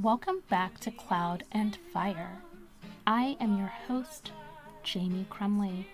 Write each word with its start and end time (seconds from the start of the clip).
Welcome 0.00 0.44
back 0.48 0.78
to 0.80 0.92
Cloud 0.92 1.42
and 1.50 1.76
Fire. 1.92 2.38
I 3.04 3.36
am 3.40 3.58
your 3.58 3.72
host, 3.88 4.30
Jamie 4.84 5.26
Crumley. 5.28 5.86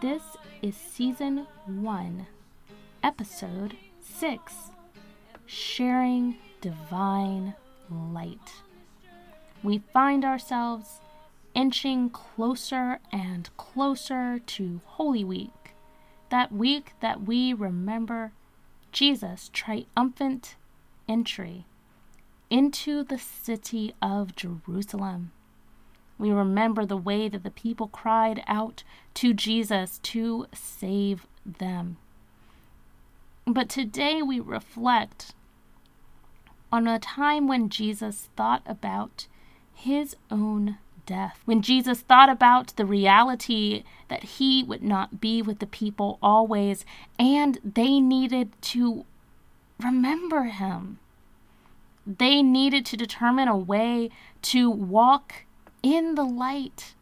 This 0.00 0.22
is 0.62 0.74
Season 0.74 1.46
1, 1.66 2.26
Episode 3.02 3.76
6 4.00 4.54
Sharing 5.44 6.36
Divine 6.62 7.54
Light. 7.90 8.62
We 9.62 9.82
find 9.92 10.24
ourselves 10.24 11.02
inching 11.52 12.08
closer 12.08 13.00
and 13.12 13.50
closer 13.58 14.38
to 14.38 14.80
Holy 14.86 15.24
Week, 15.24 15.74
that 16.30 16.50
week 16.52 16.94
that 17.00 17.24
we 17.24 17.52
remember 17.52 18.32
Jesus' 18.92 19.50
triumphant 19.52 20.56
entry 21.06 21.66
into 22.50 23.02
the 23.02 23.18
city 23.18 23.94
of 24.00 24.36
Jerusalem. 24.36 25.32
We 26.18 26.30
remember 26.30 26.86
the 26.86 26.96
way 26.96 27.28
that 27.28 27.42
the 27.42 27.50
people 27.50 27.88
cried 27.88 28.42
out 28.46 28.84
to 29.14 29.34
Jesus 29.34 29.98
to 30.04 30.46
save 30.54 31.26
them. 31.44 31.96
But 33.46 33.68
today 33.68 34.22
we 34.22 34.40
reflect 34.40 35.34
on 36.72 36.86
a 36.86 36.98
time 36.98 37.46
when 37.46 37.68
Jesus 37.68 38.28
thought 38.36 38.62
about 38.66 39.26
his 39.74 40.16
own 40.30 40.78
death. 41.06 41.40
When 41.44 41.62
Jesus 41.62 42.00
thought 42.00 42.30
about 42.30 42.74
the 42.76 42.86
reality 42.86 43.84
that 44.08 44.24
he 44.24 44.64
would 44.64 44.82
not 44.82 45.20
be 45.20 45.42
with 45.42 45.58
the 45.58 45.66
people 45.66 46.18
always, 46.22 46.84
and 47.18 47.58
they 47.62 48.00
needed 48.00 48.50
to 48.62 49.04
remember 49.80 50.44
him. 50.44 50.98
They 52.06 52.42
needed 52.42 52.84
to 52.86 52.96
determine 52.96 53.48
a 53.48 53.56
way 53.56 54.10
to 54.42 54.70
walk 54.70 55.44
in 55.82 56.14
the 56.14 56.24
light, 56.24 56.94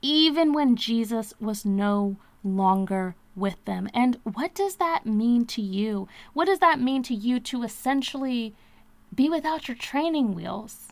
even 0.00 0.52
when 0.52 0.76
Jesus 0.76 1.34
was 1.40 1.64
no 1.64 2.16
longer 2.42 3.14
with 3.36 3.64
them. 3.64 3.88
And 3.94 4.18
what 4.24 4.54
does 4.54 4.76
that 4.76 5.06
mean 5.06 5.46
to 5.46 5.62
you? 5.62 6.08
What 6.32 6.46
does 6.46 6.58
that 6.58 6.80
mean 6.80 7.02
to 7.04 7.14
you 7.14 7.40
to 7.40 7.62
essentially 7.62 8.54
be 9.14 9.28
without 9.28 9.68
your 9.68 9.76
training 9.76 10.34
wheels? 10.34 10.88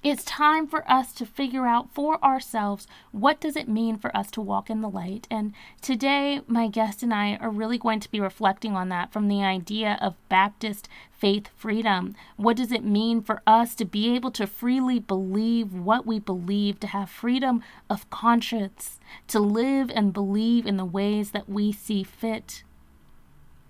It's 0.00 0.24
time 0.24 0.68
for 0.68 0.88
us 0.88 1.12
to 1.14 1.26
figure 1.26 1.66
out 1.66 1.92
for 1.92 2.22
ourselves 2.22 2.86
what 3.10 3.40
does 3.40 3.56
it 3.56 3.68
mean 3.68 3.98
for 3.98 4.16
us 4.16 4.30
to 4.30 4.40
walk 4.40 4.70
in 4.70 4.80
the 4.80 4.88
light. 4.88 5.26
And 5.28 5.54
today 5.82 6.40
my 6.46 6.68
guest 6.68 7.02
and 7.02 7.12
I 7.12 7.34
are 7.36 7.50
really 7.50 7.78
going 7.78 7.98
to 8.00 8.10
be 8.10 8.20
reflecting 8.20 8.76
on 8.76 8.90
that 8.90 9.12
from 9.12 9.26
the 9.26 9.42
idea 9.42 9.98
of 10.00 10.14
Baptist 10.28 10.88
faith 11.10 11.48
freedom. 11.56 12.14
What 12.36 12.56
does 12.56 12.70
it 12.70 12.84
mean 12.84 13.22
for 13.22 13.42
us 13.44 13.74
to 13.74 13.84
be 13.84 14.14
able 14.14 14.30
to 14.32 14.46
freely 14.46 15.00
believe 15.00 15.74
what 15.74 16.06
we 16.06 16.20
believe, 16.20 16.78
to 16.78 16.86
have 16.86 17.10
freedom 17.10 17.60
of 17.90 18.08
conscience, 18.08 19.00
to 19.26 19.40
live 19.40 19.90
and 19.92 20.12
believe 20.12 20.64
in 20.64 20.76
the 20.76 20.84
ways 20.84 21.32
that 21.32 21.48
we 21.48 21.72
see 21.72 22.04
fit? 22.04 22.62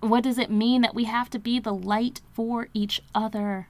What 0.00 0.24
does 0.24 0.36
it 0.36 0.50
mean 0.50 0.82
that 0.82 0.94
we 0.94 1.04
have 1.04 1.30
to 1.30 1.38
be 1.38 1.58
the 1.58 1.74
light 1.74 2.20
for 2.34 2.68
each 2.74 3.00
other? 3.14 3.68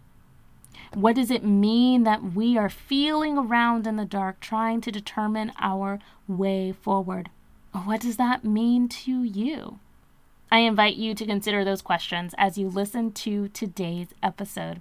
What 0.95 1.17
does 1.17 1.31
it 1.31 1.45
mean 1.45 2.05
that 2.05 2.35
we 2.35 2.57
are 2.57 2.69
feeling 2.69 3.37
around 3.37 3.87
in 3.87 3.97
the 3.97 4.05
dark 4.05 4.41
trying 4.41 4.81
to 4.83 4.93
determine 4.93 5.53
our 5.59 5.99
way 6.27 6.73
forward? 6.73 7.31
What 7.73 8.01
does 8.01 8.17
that 8.17 8.45
mean 8.45 8.89
to 8.89 9.23
you? 9.23 9.79
I 10.51 10.61
invite 10.61 10.97
you 10.97 11.15
to 11.15 11.27
consider 11.27 11.65
those 11.65 11.83
questions 11.83 12.35
as 12.39 12.57
you 12.57 12.69
listen 12.69 13.13
to 13.13 13.49
today's 13.49 14.09
episode. 14.23 14.81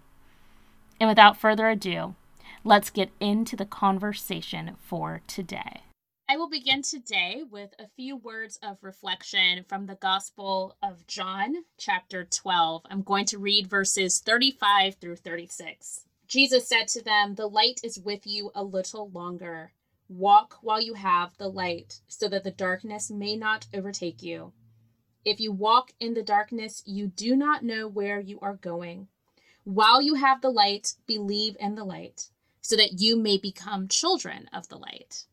And 0.99 1.09
without 1.09 1.37
further 1.37 1.69
ado, 1.69 2.15
let's 2.63 2.89
get 2.89 3.09
into 3.19 3.55
the 3.55 3.65
conversation 3.65 4.77
for 4.79 5.21
today. 5.27 5.81
I 6.29 6.35
will 6.35 6.49
begin 6.49 6.81
today 6.81 7.43
with 7.49 7.73
a 7.79 7.87
few 7.95 8.17
words 8.17 8.59
of 8.61 8.83
reflection 8.83 9.63
from 9.63 9.85
the 9.85 9.95
Gospel 9.95 10.75
of 10.83 11.07
John, 11.07 11.63
chapter 11.77 12.25
12. 12.25 12.81
I'm 12.91 13.01
going 13.01 13.23
to 13.27 13.37
read 13.37 13.69
verses 13.69 14.19
35 14.19 14.95
through 14.95 15.15
36. 15.15 16.03
Jesus 16.27 16.67
said 16.67 16.89
to 16.89 17.01
them, 17.01 17.35
The 17.35 17.47
light 17.47 17.79
is 17.81 17.97
with 17.97 18.27
you 18.27 18.51
a 18.53 18.61
little 18.61 19.09
longer. 19.09 19.71
Walk 20.09 20.57
while 20.61 20.81
you 20.81 20.95
have 20.95 21.37
the 21.37 21.47
light, 21.47 22.01
so 22.09 22.27
that 22.27 22.43
the 22.43 22.51
darkness 22.51 23.09
may 23.09 23.37
not 23.37 23.67
overtake 23.73 24.21
you. 24.21 24.51
If 25.23 25.39
you 25.39 25.53
walk 25.53 25.93
in 25.97 26.13
the 26.13 26.23
darkness, 26.23 26.83
you 26.85 27.07
do 27.07 27.37
not 27.37 27.63
know 27.63 27.87
where 27.87 28.19
you 28.19 28.37
are 28.41 28.55
going. 28.55 29.07
While 29.63 30.01
you 30.01 30.15
have 30.15 30.41
the 30.41 30.51
light, 30.51 30.95
believe 31.05 31.55
in 31.57 31.75
the 31.75 31.85
light, 31.85 32.27
so 32.59 32.75
that 32.75 32.99
you 32.99 33.15
may 33.15 33.37
become 33.37 33.87
children 33.87 34.49
of 34.51 34.67
the 34.67 34.77
light. 34.77 35.23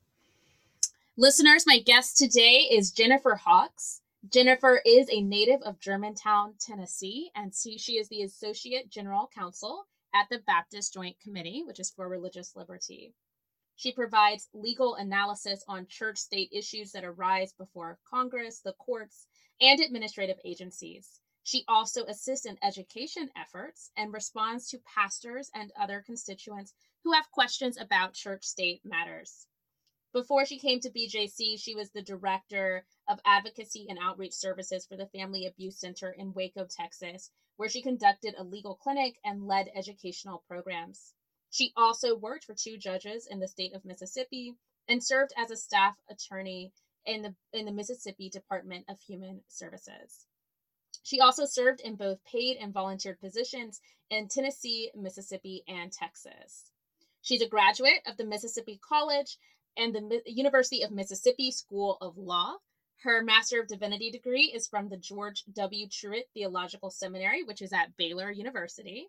Listeners, 1.17 1.63
my 1.65 1.79
guest 1.79 2.19
today 2.19 2.69
is 2.73 2.91
Jennifer 2.91 3.37
Hawks. 3.37 4.01
Jennifer 4.33 4.81
is 4.85 5.09
a 5.09 5.23
native 5.23 5.63
of 5.63 5.79
Germantown, 5.79 6.55
Tennessee, 6.59 7.31
and 7.37 7.55
she 7.55 7.99
is 7.99 8.09
the 8.09 8.23
Associate 8.23 8.91
General 8.91 9.31
Counsel 9.33 9.87
at 10.13 10.27
the 10.29 10.41
Baptist 10.41 10.93
Joint 10.93 11.15
Committee, 11.21 11.63
which 11.65 11.79
is 11.79 11.89
for 11.89 12.09
religious 12.09 12.57
liberty. 12.57 13.15
She 13.77 13.93
provides 13.93 14.49
legal 14.53 14.97
analysis 14.97 15.63
on 15.69 15.87
church 15.87 16.19
state 16.19 16.49
issues 16.51 16.91
that 16.91 17.05
arise 17.05 17.53
before 17.53 18.01
Congress, 18.11 18.59
the 18.59 18.73
courts, 18.73 19.29
and 19.61 19.79
administrative 19.79 20.39
agencies. 20.45 21.21
She 21.45 21.65
also 21.69 22.05
assists 22.07 22.45
in 22.45 22.59
education 22.61 23.31
efforts 23.37 23.93
and 23.97 24.13
responds 24.13 24.69
to 24.71 24.83
pastors 24.85 25.49
and 25.55 25.71
other 25.81 26.03
constituents 26.05 26.75
who 27.05 27.13
have 27.13 27.31
questions 27.31 27.79
about 27.81 28.15
church 28.15 28.43
state 28.43 28.81
matters. 28.85 29.47
Before 30.15 30.47
she 30.47 30.61
came 30.61 30.79
to 30.79 30.91
BJC, 30.91 31.59
she 31.59 31.75
was 31.75 31.91
the 31.91 32.01
director 32.01 32.87
of 33.09 33.19
advocacy 33.25 33.87
and 33.89 33.99
outreach 34.01 34.33
services 34.33 34.87
for 34.87 34.97
the 34.97 35.09
Family 35.09 35.45
Abuse 35.45 35.77
Center 35.77 36.13
in 36.13 36.33
Waco, 36.33 36.67
Texas, 36.67 37.33
where 37.57 37.69
she 37.69 37.83
conducted 37.83 38.37
a 38.39 38.45
legal 38.45 38.77
clinic 38.77 39.19
and 39.25 39.49
led 39.49 39.73
educational 39.75 40.45
programs. 40.47 41.15
She 41.51 41.73
also 41.77 42.15
worked 42.15 42.45
for 42.45 42.55
two 42.55 42.79
judges 42.79 43.27
in 43.27 43.41
the 43.41 43.49
state 43.49 43.75
of 43.75 43.85
Mississippi 43.85 44.55
and 44.89 45.03
served 45.03 45.33
as 45.37 45.51
a 45.51 45.57
staff 45.57 45.97
attorney 46.09 46.73
in 47.05 47.23
the 47.23 47.35
in 47.53 47.65
the 47.65 47.73
Mississippi 47.73 48.31
Department 48.31 48.85
of 48.89 49.01
Human 49.01 49.43
Services. 49.49 50.27
She 51.03 51.19
also 51.19 51.45
served 51.45 51.81
in 51.81 51.97
both 51.97 52.23
paid 52.23 52.59
and 52.59 52.73
volunteered 52.73 53.19
positions 53.19 53.81
in 54.11 54.29
Tennessee, 54.29 54.93
Mississippi, 54.95 55.65
and 55.67 55.91
Texas. 55.91 56.71
She's 57.21 57.43
a 57.43 57.49
graduate 57.49 58.03
of 58.07 58.17
the 58.17 58.25
Mississippi 58.25 58.79
College 58.87 59.39
and 59.77 59.95
the 59.95 60.23
University 60.27 60.83
of 60.83 60.91
Mississippi 60.91 61.51
School 61.51 61.99
of 62.01 62.17
Law. 62.17 62.57
Her 63.03 63.23
Master 63.23 63.61
of 63.61 63.69
Divinity 63.69 64.11
degree 64.11 64.53
is 64.55 64.67
from 64.67 64.89
the 64.89 64.97
George 64.97 65.45
W. 65.53 65.89
Truett 65.89 66.29
Theological 66.33 66.91
Seminary, 66.91 67.43
which 67.43 67.61
is 67.61 67.73
at 67.73 67.97
Baylor 67.97 68.31
University. 68.31 69.09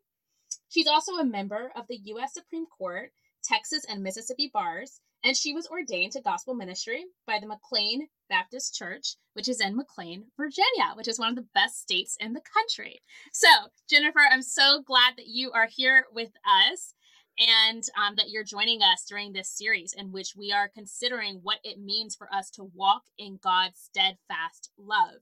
She's 0.69 0.87
also 0.87 1.13
a 1.13 1.25
member 1.25 1.71
of 1.75 1.87
the 1.87 1.99
U.S. 2.05 2.33
Supreme 2.33 2.65
Court, 2.65 3.11
Texas 3.43 3.85
and 3.87 4.03
Mississippi 4.03 4.49
bars, 4.51 4.99
and 5.23 5.35
she 5.35 5.53
was 5.53 5.67
ordained 5.67 6.11
to 6.13 6.21
gospel 6.21 6.53
ministry 6.53 7.05
by 7.25 7.39
the 7.39 7.47
McLean 7.47 8.07
Baptist 8.29 8.75
Church, 8.75 9.15
which 9.33 9.47
is 9.47 9.61
in 9.61 9.75
McLean, 9.75 10.25
Virginia, 10.37 10.93
which 10.95 11.07
is 11.07 11.17
one 11.17 11.29
of 11.29 11.35
the 11.35 11.47
best 11.53 11.81
states 11.81 12.17
in 12.19 12.33
the 12.33 12.41
country. 12.41 13.01
So, 13.31 13.47
Jennifer, 13.89 14.21
I'm 14.29 14.41
so 14.41 14.81
glad 14.81 15.15
that 15.17 15.27
you 15.27 15.51
are 15.51 15.67
here 15.67 16.05
with 16.13 16.31
us 16.45 16.93
and 17.39 17.83
um, 17.97 18.15
that 18.15 18.29
you're 18.29 18.43
joining 18.43 18.81
us 18.81 19.05
during 19.07 19.33
this 19.33 19.49
series 19.49 19.93
in 19.93 20.11
which 20.11 20.35
we 20.37 20.51
are 20.51 20.69
considering 20.73 21.39
what 21.43 21.59
it 21.63 21.79
means 21.79 22.15
for 22.15 22.33
us 22.33 22.49
to 22.51 22.71
walk 22.73 23.03
in 23.17 23.39
God's 23.41 23.79
steadfast 23.79 24.71
love, 24.77 25.21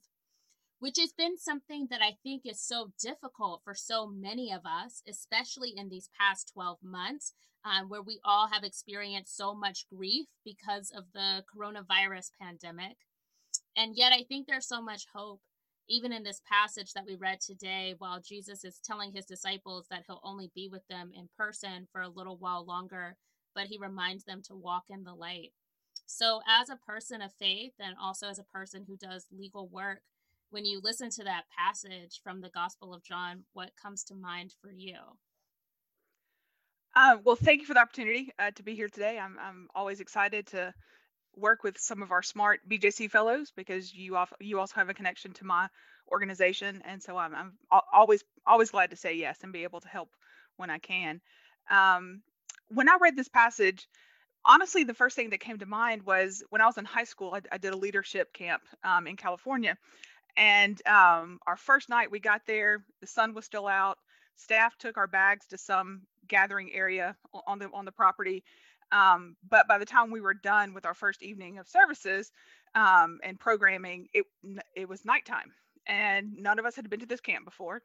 which 0.79 0.97
has 0.99 1.11
been 1.11 1.37
something 1.37 1.87
that 1.89 2.01
I 2.01 2.17
think 2.23 2.43
is 2.45 2.61
so 2.61 2.91
difficult 3.01 3.61
for 3.63 3.73
so 3.73 4.07
many 4.07 4.51
of 4.51 4.61
us, 4.65 5.01
especially 5.07 5.73
in 5.75 5.89
these 5.89 6.09
past 6.19 6.51
12 6.53 6.79
months, 6.83 7.33
um, 7.65 7.89
where 7.89 8.01
we 8.01 8.19
all 8.23 8.49
have 8.51 8.63
experienced 8.63 9.35
so 9.35 9.55
much 9.55 9.87
grief 9.89 10.27
because 10.43 10.91
of 10.95 11.05
the 11.13 11.43
coronavirus 11.55 12.31
pandemic. 12.39 12.97
And 13.75 13.95
yet, 13.95 14.13
I 14.13 14.23
think 14.23 14.45
there's 14.45 14.67
so 14.67 14.81
much 14.81 15.07
hope 15.13 15.41
even 15.87 16.11
in 16.13 16.23
this 16.23 16.41
passage 16.49 16.93
that 16.93 17.05
we 17.05 17.15
read 17.15 17.39
today, 17.41 17.95
while 17.97 18.21
Jesus 18.21 18.63
is 18.63 18.79
telling 18.83 19.11
his 19.11 19.25
disciples 19.25 19.85
that 19.89 20.03
he'll 20.07 20.21
only 20.23 20.49
be 20.55 20.67
with 20.67 20.87
them 20.87 21.11
in 21.15 21.29
person 21.37 21.87
for 21.91 22.01
a 22.01 22.09
little 22.09 22.37
while 22.37 22.65
longer, 22.65 23.15
but 23.55 23.67
he 23.67 23.77
reminds 23.77 24.23
them 24.23 24.41
to 24.43 24.55
walk 24.55 24.85
in 24.89 25.03
the 25.03 25.13
light. 25.13 25.51
So, 26.05 26.41
as 26.47 26.69
a 26.69 26.75
person 26.75 27.21
of 27.21 27.33
faith 27.33 27.73
and 27.79 27.95
also 28.01 28.27
as 28.27 28.39
a 28.39 28.43
person 28.43 28.85
who 28.87 28.97
does 28.97 29.27
legal 29.31 29.67
work, 29.67 30.01
when 30.49 30.65
you 30.65 30.79
listen 30.83 31.09
to 31.11 31.23
that 31.23 31.45
passage 31.57 32.21
from 32.23 32.41
the 32.41 32.49
Gospel 32.49 32.93
of 32.93 33.03
John, 33.03 33.43
what 33.53 33.71
comes 33.81 34.03
to 34.05 34.15
mind 34.15 34.53
for 34.61 34.71
you? 34.71 34.97
Uh, 36.95 37.17
well, 37.23 37.35
thank 37.35 37.61
you 37.61 37.65
for 37.65 37.73
the 37.73 37.79
opportunity 37.79 38.31
uh, 38.37 38.51
to 38.51 38.61
be 38.61 38.75
here 38.75 38.87
today. 38.87 39.17
I'm, 39.17 39.37
I'm 39.39 39.67
always 39.73 39.99
excited 39.99 40.45
to 40.47 40.73
work 41.35 41.63
with 41.63 41.77
some 41.79 42.01
of 42.01 42.11
our 42.11 42.21
smart 42.21 42.61
BJC 42.69 43.09
fellows 43.09 43.51
because 43.55 43.93
you 43.93 44.15
off, 44.15 44.33
you 44.39 44.59
also 44.59 44.75
have 44.75 44.89
a 44.89 44.93
connection 44.93 45.33
to 45.33 45.45
my 45.45 45.67
organization, 46.11 46.81
and 46.85 47.01
so 47.01 47.17
I'm, 47.17 47.33
I'm 47.33 47.53
always 47.91 48.23
always 48.45 48.71
glad 48.71 48.91
to 48.91 48.95
say 48.95 49.15
yes 49.15 49.39
and 49.43 49.53
be 49.53 49.63
able 49.63 49.81
to 49.81 49.87
help 49.87 50.09
when 50.57 50.69
I 50.69 50.79
can. 50.79 51.21
Um, 51.69 52.21
when 52.69 52.89
I 52.89 52.97
read 53.01 53.15
this 53.15 53.29
passage, 53.29 53.87
honestly, 54.45 54.83
the 54.83 54.93
first 54.93 55.15
thing 55.15 55.29
that 55.31 55.39
came 55.39 55.59
to 55.59 55.65
mind 55.65 56.03
was 56.03 56.43
when 56.49 56.61
I 56.61 56.65
was 56.65 56.77
in 56.77 56.85
high 56.85 57.03
school, 57.05 57.33
I, 57.33 57.41
I 57.51 57.57
did 57.57 57.73
a 57.73 57.77
leadership 57.77 58.33
camp 58.33 58.61
um, 58.83 59.07
in 59.07 59.15
California. 59.15 59.77
And 60.35 60.81
um, 60.87 61.39
our 61.45 61.57
first 61.57 61.89
night 61.89 62.11
we 62.11 62.19
got 62.19 62.41
there, 62.47 62.83
the 63.01 63.07
sun 63.07 63.33
was 63.33 63.45
still 63.45 63.67
out. 63.67 63.97
Staff 64.35 64.77
took 64.77 64.97
our 64.97 65.07
bags 65.07 65.45
to 65.47 65.57
some 65.57 66.01
gathering 66.27 66.71
area 66.73 67.15
on 67.45 67.59
the 67.59 67.69
on 67.71 67.85
the 67.85 67.91
property. 67.91 68.43
Um, 68.93 69.35
but 69.49 69.67
by 69.67 69.79
the 69.79 69.85
time 69.85 70.11
we 70.11 70.21
were 70.21 70.35
done 70.35 70.73
with 70.75 70.85
our 70.85 70.93
first 70.95 71.23
evening 71.23 71.59
of 71.59 71.67
services 71.67 72.31
um, 72.75 73.19
and 73.23 73.39
programming, 73.39 74.07
it 74.13 74.25
it 74.75 74.89
was 74.89 75.05
nighttime, 75.05 75.53
and 75.87 76.33
none 76.37 76.59
of 76.59 76.65
us 76.65 76.75
had 76.77 76.89
been 76.89 77.01
to 77.01 77.07
this 77.07 77.21
camp 77.21 77.45
before. 77.45 77.81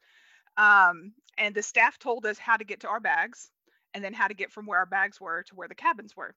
Um, 0.59 1.15
and 1.39 1.55
the 1.55 1.63
staff 1.63 1.99
told 1.99 2.27
us 2.27 2.39
how 2.39 2.57
to 2.59 2.65
get 2.65 2.81
to 2.81 2.89
our 2.89 3.01
bags, 3.01 3.51
and 3.95 4.05
then 4.05 4.15
how 4.15 4.29
to 4.29 4.35
get 4.35 4.53
from 4.53 4.67
where 4.67 4.81
our 4.81 4.87
bags 4.87 5.21
were 5.21 5.45
to 5.45 5.57
where 5.57 5.69
the 5.69 5.77
cabins 5.77 6.17
were 6.17 6.35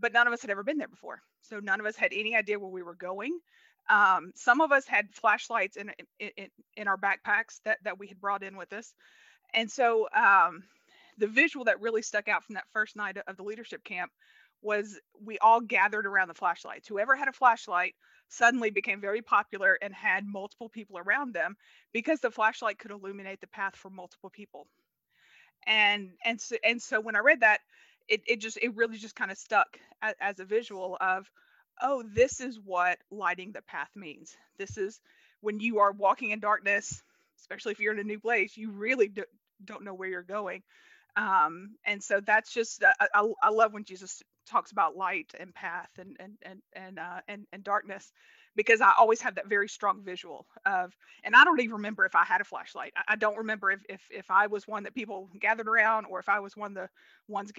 but 0.00 0.12
none 0.12 0.26
of 0.26 0.32
us 0.32 0.42
had 0.42 0.50
ever 0.50 0.64
been 0.64 0.78
there 0.78 0.88
before. 0.88 1.22
So 1.42 1.60
none 1.60 1.80
of 1.80 1.86
us 1.86 1.96
had 1.96 2.12
any 2.12 2.36
idea 2.36 2.58
where 2.58 2.70
we 2.70 2.82
were 2.82 2.94
going. 2.94 3.38
Um, 3.88 4.32
some 4.36 4.60
of 4.60 4.72
us 4.72 4.86
had 4.86 5.06
flashlights 5.12 5.76
in, 5.76 5.92
in, 6.20 6.48
in 6.76 6.88
our 6.88 6.96
backpacks 6.96 7.60
that, 7.64 7.78
that 7.84 7.98
we 7.98 8.06
had 8.08 8.20
brought 8.20 8.42
in 8.42 8.56
with 8.56 8.72
us. 8.72 8.94
And 9.54 9.70
so 9.70 10.08
um, 10.14 10.62
the 11.20 11.26
visual 11.26 11.66
that 11.66 11.80
really 11.80 12.02
stuck 12.02 12.28
out 12.28 12.44
from 12.44 12.54
that 12.54 12.64
first 12.72 12.96
night 12.96 13.18
of 13.26 13.36
the 13.36 13.42
leadership 13.42 13.84
camp 13.84 14.10
was 14.62 14.98
we 15.24 15.38
all 15.38 15.60
gathered 15.60 16.06
around 16.06 16.28
the 16.28 16.34
flashlights. 16.34 16.88
Whoever 16.88 17.16
had 17.16 17.28
a 17.28 17.32
flashlight 17.32 17.94
suddenly 18.28 18.70
became 18.70 19.00
very 19.00 19.22
popular 19.22 19.78
and 19.80 19.94
had 19.94 20.24
multiple 20.26 20.68
people 20.68 20.98
around 20.98 21.34
them 21.34 21.56
because 21.92 22.20
the 22.20 22.30
flashlight 22.30 22.78
could 22.78 22.90
illuminate 22.90 23.40
the 23.40 23.46
path 23.46 23.76
for 23.76 23.90
multiple 23.90 24.30
people. 24.30 24.66
And 25.66 26.10
and 26.24 26.40
so 26.40 26.56
and 26.64 26.80
so 26.80 27.00
when 27.00 27.16
I 27.16 27.20
read 27.20 27.40
that, 27.40 27.60
it, 28.08 28.22
it 28.26 28.40
just 28.40 28.58
it 28.60 28.74
really 28.76 28.98
just 28.98 29.14
kind 29.14 29.30
of 29.30 29.38
stuck 29.38 29.78
as, 30.02 30.14
as 30.20 30.40
a 30.40 30.44
visual 30.44 30.96
of 31.00 31.30
oh 31.80 32.02
this 32.14 32.40
is 32.40 32.58
what 32.62 32.98
lighting 33.10 33.52
the 33.52 33.62
path 33.62 33.90
means 33.94 34.36
this 34.58 34.76
is 34.76 35.00
when 35.40 35.60
you 35.60 35.78
are 35.78 35.92
walking 35.92 36.30
in 36.30 36.40
darkness 36.40 37.02
especially 37.38 37.72
if 37.72 37.80
you're 37.80 37.94
in 37.94 38.00
a 38.00 38.04
new 38.04 38.18
place 38.18 38.56
you 38.56 38.70
really 38.70 39.08
do, 39.08 39.24
don't 39.64 39.84
know 39.84 39.94
where 39.94 40.08
you're 40.08 40.22
going 40.22 40.62
um, 41.16 41.74
and 41.84 42.02
so 42.02 42.20
that's 42.20 42.52
just 42.52 42.82
uh, 42.82 42.92
I, 43.14 43.26
I, 43.42 43.50
love 43.50 43.72
when 43.72 43.84
jesus 43.84 44.22
talks 44.48 44.72
about 44.72 44.96
light 44.96 45.32
and 45.38 45.54
path 45.54 45.90
and 45.98 46.16
and 46.18 46.32
and 46.42 46.60
and 46.72 46.98
uh, 46.98 47.20
and, 47.28 47.46
and 47.52 47.62
darkness 47.62 48.12
because 48.56 48.80
I 48.80 48.92
always 48.98 49.20
have 49.20 49.36
that 49.36 49.48
very 49.48 49.68
strong 49.68 50.02
visual 50.02 50.46
of, 50.66 50.92
and 51.22 51.36
I 51.36 51.44
don't 51.44 51.60
even 51.60 51.76
remember 51.76 52.04
if 52.04 52.16
I 52.16 52.24
had 52.24 52.40
a 52.40 52.44
flashlight. 52.44 52.92
I, 52.96 53.12
I 53.12 53.16
don't 53.16 53.38
remember 53.38 53.70
if, 53.70 53.80
if 53.88 54.00
if 54.10 54.30
I 54.30 54.48
was 54.48 54.66
one 54.66 54.82
that 54.84 54.94
people 54.94 55.30
gathered 55.40 55.68
around 55.68 56.06
or 56.06 56.18
if 56.18 56.28
I 56.28 56.40
was 56.40 56.56
one 56.56 56.72
of 56.72 56.74
the 56.74 56.88
ones 57.28 57.52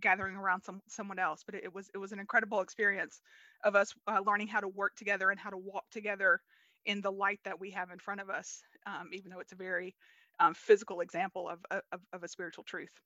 gathering 0.00 0.36
around 0.36 0.62
some 0.62 0.80
someone 0.86 1.18
else 1.18 1.42
but 1.44 1.56
it, 1.56 1.64
it, 1.64 1.74
was 1.74 1.90
it 1.92 1.98
was 1.98 2.12
an 2.12 2.20
incredible 2.20 2.60
experience 2.60 3.20
of 3.64 3.74
us 3.74 3.92
uh, 4.06 4.20
learning 4.24 4.46
how 4.46 4.60
to 4.60 4.68
work 4.68 4.94
together 4.94 5.30
and 5.30 5.40
how 5.40 5.50
to 5.50 5.56
walk 5.56 5.84
together 5.90 6.40
in 6.86 7.00
the 7.00 7.10
light 7.10 7.40
that 7.44 7.58
we 7.58 7.70
have 7.70 7.90
in 7.90 7.98
front 7.98 8.20
of 8.20 8.30
us 8.30 8.62
um, 8.86 9.08
even 9.12 9.30
though 9.30 9.40
it's 9.40 9.52
a 9.52 9.56
very 9.56 9.96
um, 10.40 10.54
physical 10.54 11.00
example 11.00 11.48
of, 11.48 11.58
of, 11.70 12.00
of 12.12 12.22
a 12.22 12.28
spiritual 12.28 12.64
truth 12.64 13.00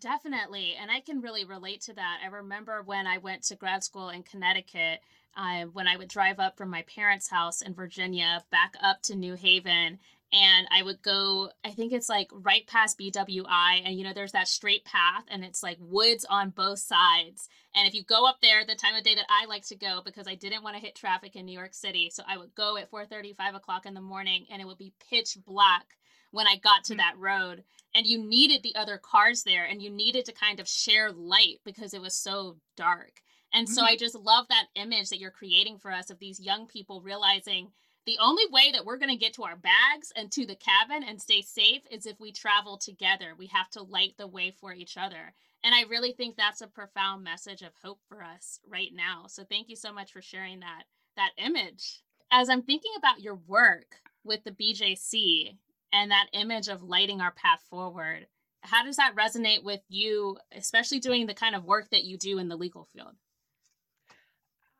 Definitely. 0.00 0.76
And 0.80 0.90
I 0.90 1.00
can 1.00 1.20
really 1.20 1.44
relate 1.44 1.82
to 1.82 1.94
that. 1.94 2.20
I 2.24 2.28
remember 2.28 2.82
when 2.82 3.06
I 3.06 3.18
went 3.18 3.42
to 3.44 3.56
grad 3.56 3.84
school 3.84 4.08
in 4.08 4.22
Connecticut, 4.22 5.00
uh, 5.36 5.64
when 5.64 5.86
I 5.86 5.96
would 5.96 6.08
drive 6.08 6.40
up 6.40 6.56
from 6.56 6.70
my 6.70 6.82
parents' 6.82 7.28
house 7.28 7.60
in 7.60 7.74
Virginia 7.74 8.42
back 8.50 8.74
up 8.82 9.02
to 9.02 9.14
New 9.14 9.34
Haven, 9.34 9.98
and 10.32 10.68
I 10.70 10.82
would 10.82 11.02
go, 11.02 11.50
I 11.64 11.70
think 11.70 11.92
it's 11.92 12.08
like 12.08 12.30
right 12.32 12.66
past 12.66 12.98
BWI, 12.98 13.82
and 13.84 13.98
you 13.98 14.04
know, 14.04 14.12
there's 14.14 14.32
that 14.32 14.48
straight 14.48 14.84
path, 14.84 15.24
and 15.28 15.44
it's 15.44 15.62
like 15.62 15.76
woods 15.80 16.24
on 16.28 16.50
both 16.50 16.78
sides. 16.78 17.48
And 17.74 17.86
if 17.86 17.94
you 17.94 18.04
go 18.04 18.26
up 18.26 18.38
there, 18.40 18.64
the 18.64 18.76
time 18.76 18.94
of 18.94 19.02
day 19.02 19.16
that 19.16 19.26
I 19.28 19.46
like 19.46 19.66
to 19.66 19.76
go, 19.76 20.00
because 20.04 20.28
I 20.28 20.36
didn't 20.36 20.62
want 20.62 20.76
to 20.76 20.82
hit 20.82 20.94
traffic 20.94 21.34
in 21.34 21.46
New 21.46 21.56
York 21.56 21.74
City, 21.74 22.10
so 22.10 22.22
I 22.26 22.38
would 22.38 22.54
go 22.54 22.76
at 22.76 22.90
4 22.90 23.06
5 23.06 23.54
o'clock 23.54 23.86
in 23.86 23.94
the 23.94 24.00
morning, 24.00 24.46
and 24.50 24.62
it 24.62 24.66
would 24.66 24.78
be 24.78 24.94
pitch 25.10 25.36
black 25.44 25.96
when 26.30 26.46
I 26.46 26.56
got 26.56 26.84
to 26.84 26.94
mm. 26.94 26.98
that 26.98 27.18
road. 27.18 27.64
And 27.94 28.06
you 28.06 28.18
needed 28.18 28.62
the 28.62 28.76
other 28.76 28.98
cars 28.98 29.42
there, 29.42 29.64
and 29.64 29.82
you 29.82 29.90
needed 29.90 30.24
to 30.26 30.32
kind 30.32 30.60
of 30.60 30.68
share 30.68 31.10
light 31.10 31.56
because 31.64 31.92
it 31.92 32.00
was 32.00 32.14
so 32.14 32.56
dark. 32.76 33.20
And 33.52 33.68
so 33.68 33.82
mm-hmm. 33.82 33.92
I 33.92 33.96
just 33.96 34.14
love 34.14 34.46
that 34.48 34.68
image 34.76 35.08
that 35.08 35.18
you're 35.18 35.32
creating 35.32 35.78
for 35.78 35.90
us 35.90 36.08
of 36.08 36.20
these 36.20 36.38
young 36.38 36.66
people 36.66 37.00
realizing 37.00 37.72
the 38.06 38.18
only 38.20 38.44
way 38.50 38.72
that 38.72 38.84
we're 38.84 38.96
going 38.96 39.10
to 39.10 39.16
get 39.16 39.34
to 39.34 39.42
our 39.42 39.56
bags 39.56 40.12
and 40.16 40.32
to 40.32 40.46
the 40.46 40.56
cabin 40.56 41.06
and 41.06 41.20
stay 41.20 41.42
safe 41.42 41.82
is 41.90 42.06
if 42.06 42.18
we 42.18 42.32
travel 42.32 42.78
together. 42.78 43.34
We 43.36 43.46
have 43.48 43.68
to 43.70 43.82
light 43.82 44.14
the 44.16 44.26
way 44.26 44.52
for 44.52 44.72
each 44.72 44.96
other. 44.96 45.34
And 45.62 45.74
I 45.74 45.82
really 45.82 46.12
think 46.12 46.36
that's 46.36 46.62
a 46.62 46.66
profound 46.66 47.22
message 47.22 47.62
of 47.62 47.72
hope 47.82 48.00
for 48.08 48.22
us 48.22 48.60
right 48.66 48.90
now. 48.94 49.24
So 49.28 49.44
thank 49.44 49.68
you 49.68 49.76
so 49.76 49.92
much 49.92 50.12
for 50.12 50.22
sharing 50.22 50.60
that 50.60 50.84
that 51.16 51.32
image. 51.36 52.02
As 52.32 52.48
I'm 52.48 52.62
thinking 52.62 52.92
about 52.96 53.20
your 53.20 53.34
work 53.46 53.96
with 54.24 54.44
the 54.44 54.52
BJC 54.52 55.56
and 55.92 56.10
that 56.10 56.28
image 56.32 56.68
of 56.68 56.82
lighting 56.82 57.20
our 57.20 57.32
path 57.32 57.62
forward, 57.68 58.26
how 58.62 58.84
does 58.84 58.96
that 58.96 59.16
resonate 59.16 59.64
with 59.64 59.80
you, 59.88 60.36
especially 60.52 61.00
doing 61.00 61.26
the 61.26 61.34
kind 61.34 61.54
of 61.54 61.64
work 61.64 61.88
that 61.90 62.04
you 62.04 62.18
do 62.18 62.38
in 62.38 62.48
the 62.48 62.56
legal 62.56 62.84
field? 62.84 63.14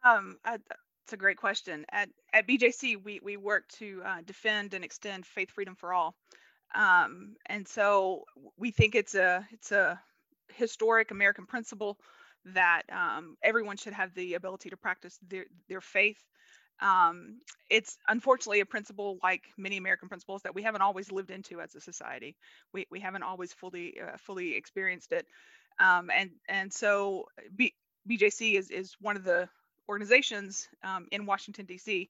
Um, 0.04 0.38
I, 0.44 0.58
it's 1.10 1.12
a 1.12 1.16
great 1.16 1.36
question. 1.36 1.84
At 1.90 2.08
at 2.32 2.46
BJC, 2.46 3.02
we 3.02 3.20
we 3.22 3.36
work 3.36 3.68
to 3.78 4.02
uh, 4.04 4.18
defend 4.24 4.74
and 4.74 4.84
extend 4.84 5.26
faith 5.26 5.50
freedom 5.50 5.74
for 5.74 5.92
all, 5.92 6.14
um, 6.74 7.34
and 7.46 7.66
so 7.66 8.24
we 8.56 8.70
think 8.70 8.94
it's 8.94 9.14
a 9.14 9.46
it's 9.50 9.72
a 9.72 10.00
historic 10.54 11.10
American 11.10 11.46
principle 11.46 11.98
that 12.44 12.82
um, 12.92 13.36
everyone 13.42 13.76
should 13.76 13.92
have 13.92 14.14
the 14.14 14.34
ability 14.34 14.70
to 14.70 14.76
practice 14.76 15.18
their 15.28 15.46
their 15.68 15.80
faith. 15.80 16.24
Um, 16.80 17.40
it's 17.68 17.98
unfortunately 18.08 18.60
a 18.60 18.66
principle 18.66 19.18
like 19.22 19.44
many 19.56 19.76
American 19.76 20.08
principles 20.08 20.42
that 20.42 20.54
we 20.54 20.62
haven't 20.62 20.82
always 20.82 21.12
lived 21.12 21.30
into 21.30 21.60
as 21.60 21.74
a 21.74 21.80
society. 21.80 22.36
We 22.72 22.86
we 22.90 23.00
haven't 23.00 23.22
always 23.22 23.52
fully 23.52 24.00
uh, 24.00 24.16
fully 24.18 24.56
experienced 24.56 25.12
it, 25.12 25.26
um, 25.78 26.10
and 26.14 26.30
and 26.48 26.72
so 26.72 27.26
B, 27.54 27.74
BJC 28.08 28.54
is 28.54 28.70
is 28.70 28.96
one 29.00 29.16
of 29.16 29.24
the 29.24 29.48
organizations 29.88 30.68
um, 30.82 31.06
in 31.10 31.26
Washington 31.26 31.66
D.C. 31.66 32.08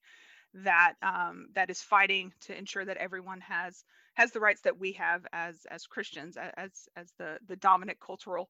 that 0.55 0.95
um, 1.03 1.49
that 1.55 1.71
is 1.71 1.81
fighting 1.83 2.33
to 2.43 2.57
ensure 2.57 2.85
that 2.85 2.97
everyone 2.97 3.41
has 3.41 3.85
has 4.15 4.31
the 4.31 4.41
rights 4.41 4.61
that 4.63 4.79
we 4.79 4.93
have 4.93 5.27
as 5.33 5.67
as 5.71 5.87
Christians 5.87 6.37
as 6.37 6.71
as 6.97 7.13
the 7.19 7.39
the 7.49 7.57
dominant 7.57 7.99
cultural 7.99 8.49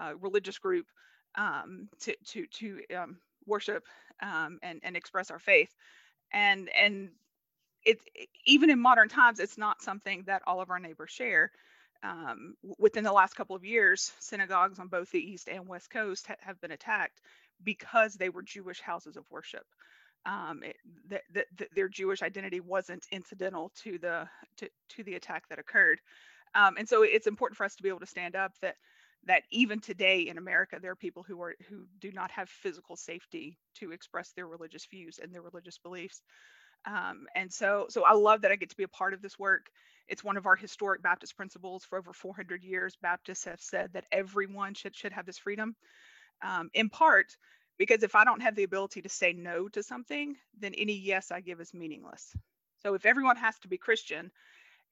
uh, 0.00 0.14
religious 0.20 0.58
group 0.58 0.86
um, 1.36 1.88
to 2.00 2.16
to 2.26 2.46
to 2.46 2.80
um, 2.96 3.18
worship 3.46 3.84
um, 4.22 4.58
and 4.62 4.80
and 4.82 4.96
express 4.96 5.30
our 5.30 5.38
faith. 5.38 5.74
And 6.32 6.68
and 6.68 7.10
it 7.84 7.98
even 8.44 8.70
in 8.70 8.78
modern 8.78 9.08
times 9.08 9.40
it's 9.40 9.58
not 9.58 9.82
something 9.82 10.24
that 10.26 10.42
all 10.46 10.60
of 10.60 10.70
our 10.70 10.78
neighbors 10.78 11.10
share. 11.10 11.50
Um, 12.02 12.54
within 12.78 13.04
the 13.04 13.12
last 13.12 13.34
couple 13.34 13.54
of 13.54 13.64
years, 13.64 14.12
synagogues 14.20 14.78
on 14.78 14.88
both 14.88 15.10
the 15.10 15.18
East 15.18 15.50
and 15.50 15.68
West 15.68 15.90
Coast 15.90 16.26
ha- 16.28 16.36
have 16.40 16.58
been 16.60 16.70
attacked 16.70 17.20
because 17.62 18.14
they 18.14 18.30
were 18.30 18.42
Jewish 18.42 18.80
houses 18.80 19.16
of 19.18 19.30
worship. 19.30 19.66
Um, 20.24 20.62
it, 20.62 20.76
the, 21.08 21.20
the, 21.32 21.44
the, 21.56 21.66
their 21.74 21.88
Jewish 21.88 22.22
identity 22.22 22.60
wasn't 22.60 23.06
incidental 23.12 23.70
to 23.82 23.98
the 23.98 24.28
to, 24.58 24.68
to 24.90 25.04
the 25.04 25.14
attack 25.14 25.48
that 25.48 25.58
occurred, 25.58 26.00
um, 26.54 26.76
and 26.78 26.88
so 26.88 27.02
it's 27.02 27.26
important 27.26 27.56
for 27.56 27.64
us 27.64 27.76
to 27.76 27.82
be 27.82 27.88
able 27.88 28.00
to 28.00 28.06
stand 28.06 28.34
up 28.34 28.52
that 28.60 28.76
that 29.26 29.42
even 29.50 29.80
today 29.80 30.22
in 30.28 30.38
America 30.38 30.78
there 30.80 30.90
are 30.92 30.96
people 30.96 31.22
who 31.22 31.40
are 31.42 31.54
who 31.68 31.86
do 32.00 32.10
not 32.12 32.30
have 32.30 32.48
physical 32.48 32.96
safety 32.96 33.58
to 33.76 33.92
express 33.92 34.32
their 34.32 34.46
religious 34.46 34.86
views 34.86 35.18
and 35.22 35.32
their 35.32 35.42
religious 35.42 35.78
beliefs. 35.78 36.22
Um, 36.86 37.26
and 37.34 37.52
so 37.52 37.86
so 37.90 38.04
I 38.04 38.14
love 38.14 38.42
that 38.42 38.52
I 38.52 38.56
get 38.56 38.70
to 38.70 38.76
be 38.76 38.84
a 38.84 38.88
part 38.88 39.14
of 39.14 39.22
this 39.22 39.38
work. 39.38 39.66
It's 40.08 40.24
one 40.24 40.36
of 40.36 40.46
our 40.46 40.56
historic 40.56 41.02
Baptist 41.02 41.36
principles. 41.36 41.84
For 41.84 41.98
over 41.98 42.12
400 42.12 42.64
years, 42.64 42.96
Baptists 43.00 43.44
have 43.44 43.60
said 43.60 43.92
that 43.92 44.06
everyone 44.10 44.74
should 44.74 44.96
should 44.96 45.12
have 45.12 45.26
this 45.26 45.38
freedom 45.38 45.76
um, 46.42 46.70
in 46.74 46.88
part 46.88 47.36
because 47.78 48.02
if 48.02 48.14
I 48.14 48.24
don't 48.24 48.42
have 48.42 48.56
the 48.56 48.64
ability 48.64 49.02
to 49.02 49.08
say 49.08 49.32
no 49.32 49.68
to 49.68 49.82
something, 49.82 50.36
then 50.58 50.74
any 50.74 50.94
yes 50.94 51.30
I 51.30 51.40
give 51.40 51.60
is 51.60 51.72
meaningless. 51.72 52.34
So 52.82 52.94
if 52.94 53.06
everyone 53.06 53.36
has 53.36 53.58
to 53.60 53.68
be 53.68 53.78
Christian, 53.78 54.30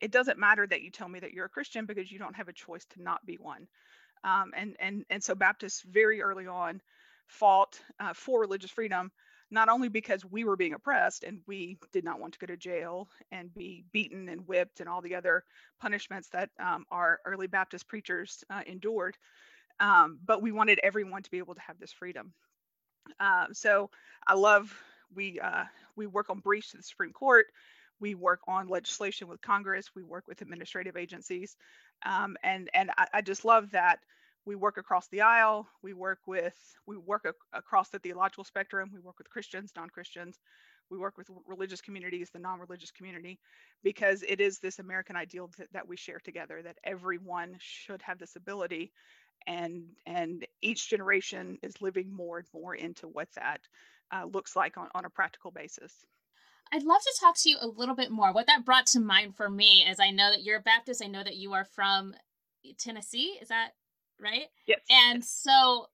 it 0.01 0.11
doesn't 0.11 0.39
matter 0.39 0.67
that 0.67 0.83
you 0.83 0.91
tell 0.91 1.09
me 1.09 1.21
that 1.21 1.33
you're 1.33 1.47
a 1.47 1.51
Christian 1.51 1.87
because 1.87 2.11
you 2.11 2.19
don't 2.19 2.37
have 2.37 2.49
a 2.49 2.53
choice 2.53 2.85
to 2.95 3.03
not 3.03 3.25
be 3.27 3.37
one. 3.37 3.67
Um, 4.25 4.53
and 4.57 4.77
and 4.81 5.05
and 5.11 5.23
so 5.23 5.35
Baptists 5.35 5.83
very 5.83 6.21
early 6.23 6.47
on 6.47 6.81
fought 7.27 7.81
uh, 8.01 8.13
for 8.15 8.41
religious 8.41 8.71
freedom, 8.71 9.11
not 9.51 9.69
only 9.69 9.89
because 9.89 10.25
we 10.25 10.45
were 10.45 10.57
being 10.57 10.75
oppressed 10.75 11.25
and 11.25 11.41
we 11.47 11.79
did 11.93 12.05
not 12.05 12.21
want 12.21 12.33
to 12.33 12.39
go 12.39 12.47
to 12.47 12.57
jail 12.57 13.09
and 13.31 13.55
be 13.55 13.85
beaten 13.93 14.29
and 14.29 14.47
whipped 14.47 14.81
and 14.81 14.89
all 14.89 15.03
the 15.03 15.15
other 15.15 15.45
punishments 15.81 16.29
that 16.31 16.51
um, 16.59 16.85
our 16.91 17.21
early 17.25 17.47
Baptist 17.47 17.87
preachers 17.89 18.45
uh, 18.51 18.63
endured, 18.67 19.17
um, 19.81 20.19
but 20.25 20.43
we 20.43 20.53
wanted 20.53 20.81
everyone 20.83 21.23
to 21.23 21.31
be 21.31 21.39
able 21.39 21.55
to 21.55 21.61
have 21.61 21.79
this 21.79 21.93
freedom. 21.93 22.33
Uh, 23.21 23.47
so 23.53 23.91
I 24.27 24.35
love 24.35 24.75
we 25.15 25.41
uh, 25.41 25.65
we 25.97 26.07
work 26.07 26.31
on 26.31 26.41
briefs 26.41 26.71
to 26.71 26.77
the 26.77 26.83
Supreme 26.83 27.13
Court. 27.13 27.47
we 28.01 28.15
work 28.15 28.41
on 28.47 28.69
legislation 28.69 29.29
with 29.29 29.41
Congress, 29.41 29.91
we 29.95 30.03
work 30.03 30.27
with 30.29 30.43
administrative 30.43 30.97
agencies, 30.97 31.57
um, 32.05 32.37
and 32.43 32.71
and 32.75 32.91
I, 32.97 33.07
I, 33.15 33.21
just 33.23 33.45
love 33.45 33.71
that 33.73 34.01
we 34.45 34.55
work 34.55 34.79
across 34.79 35.09
the 35.09 35.23
aisle. 35.23 35.69
We 35.83 35.93
work 35.93 36.21
with 36.27 36.55
we 36.87 36.97
work 36.97 37.23
ac- 37.27 37.35
across 37.53 37.89
the 37.91 37.99
theological 37.99 38.45
spectrum. 38.45 38.91
We 38.93 39.01
work 39.01 39.19
with 39.19 39.31
Christians, 39.31 39.73
non-Christians. 39.77 40.39
We 40.91 40.99
work 40.99 41.19
with 41.19 41.29
religious 41.47 41.83
communities, 41.83 42.31
the 42.33 42.39
non-religious 42.39 42.93
community, 42.93 43.39
because 43.83 44.25
it 44.27 44.41
is 44.41 44.59
this 44.59 44.79
American 44.79 45.17
ideal 45.17 45.51
that, 45.59 45.71
that 45.73 45.89
we 45.89 45.97
share 45.97 46.19
together. 46.19 46.63
That 46.63 46.79
everyone 46.83 47.57
should 47.59 48.01
have 48.03 48.19
this 48.19 48.37
ability, 48.37 48.93
and 49.47 49.85
and 50.07 50.47
each 50.63 50.89
generation 50.89 51.59
is 51.63 51.83
living 51.83 52.13
more 52.13 52.39
and 52.39 52.47
more 52.55 52.75
into 52.75 53.07
what 53.09 53.29
that 53.35 53.61
uh, 54.13 54.25
looks 54.25 54.57
like 54.57 54.77
on, 54.77 54.89
on 54.95 55.05
a 55.05 55.11
practical 55.11 55.51
basis. 55.51 55.93
I'd 56.73 56.83
love 56.83 57.01
to 57.03 57.17
talk 57.21 57.37
to 57.39 57.51
you 57.51 57.57
a 57.61 57.67
little 57.67 57.95
bit 57.95 58.11
more. 58.11 58.33
What 58.33 58.47
that 58.47 58.65
brought 58.65 58.87
to 58.89 59.01
mind 59.01 59.37
for 59.37 59.49
me 59.49 59.85
is 59.89 60.01
I 60.01 60.11
know 60.11 60.31
that 60.31 60.43
you're 60.43 60.59
a 60.59 60.63
Baptist. 60.63 61.03
I 61.03 61.09
know 61.09 61.23
that 61.23 61.37
you 61.37 61.53
are 61.55 61.65
from 61.65 62.15
Tennessee. 62.79 63.39
Is 63.41 63.49
that 63.49 63.71
right? 64.21 64.47
Yes. 64.67 64.81
And 64.91 65.25
so, 65.25 65.87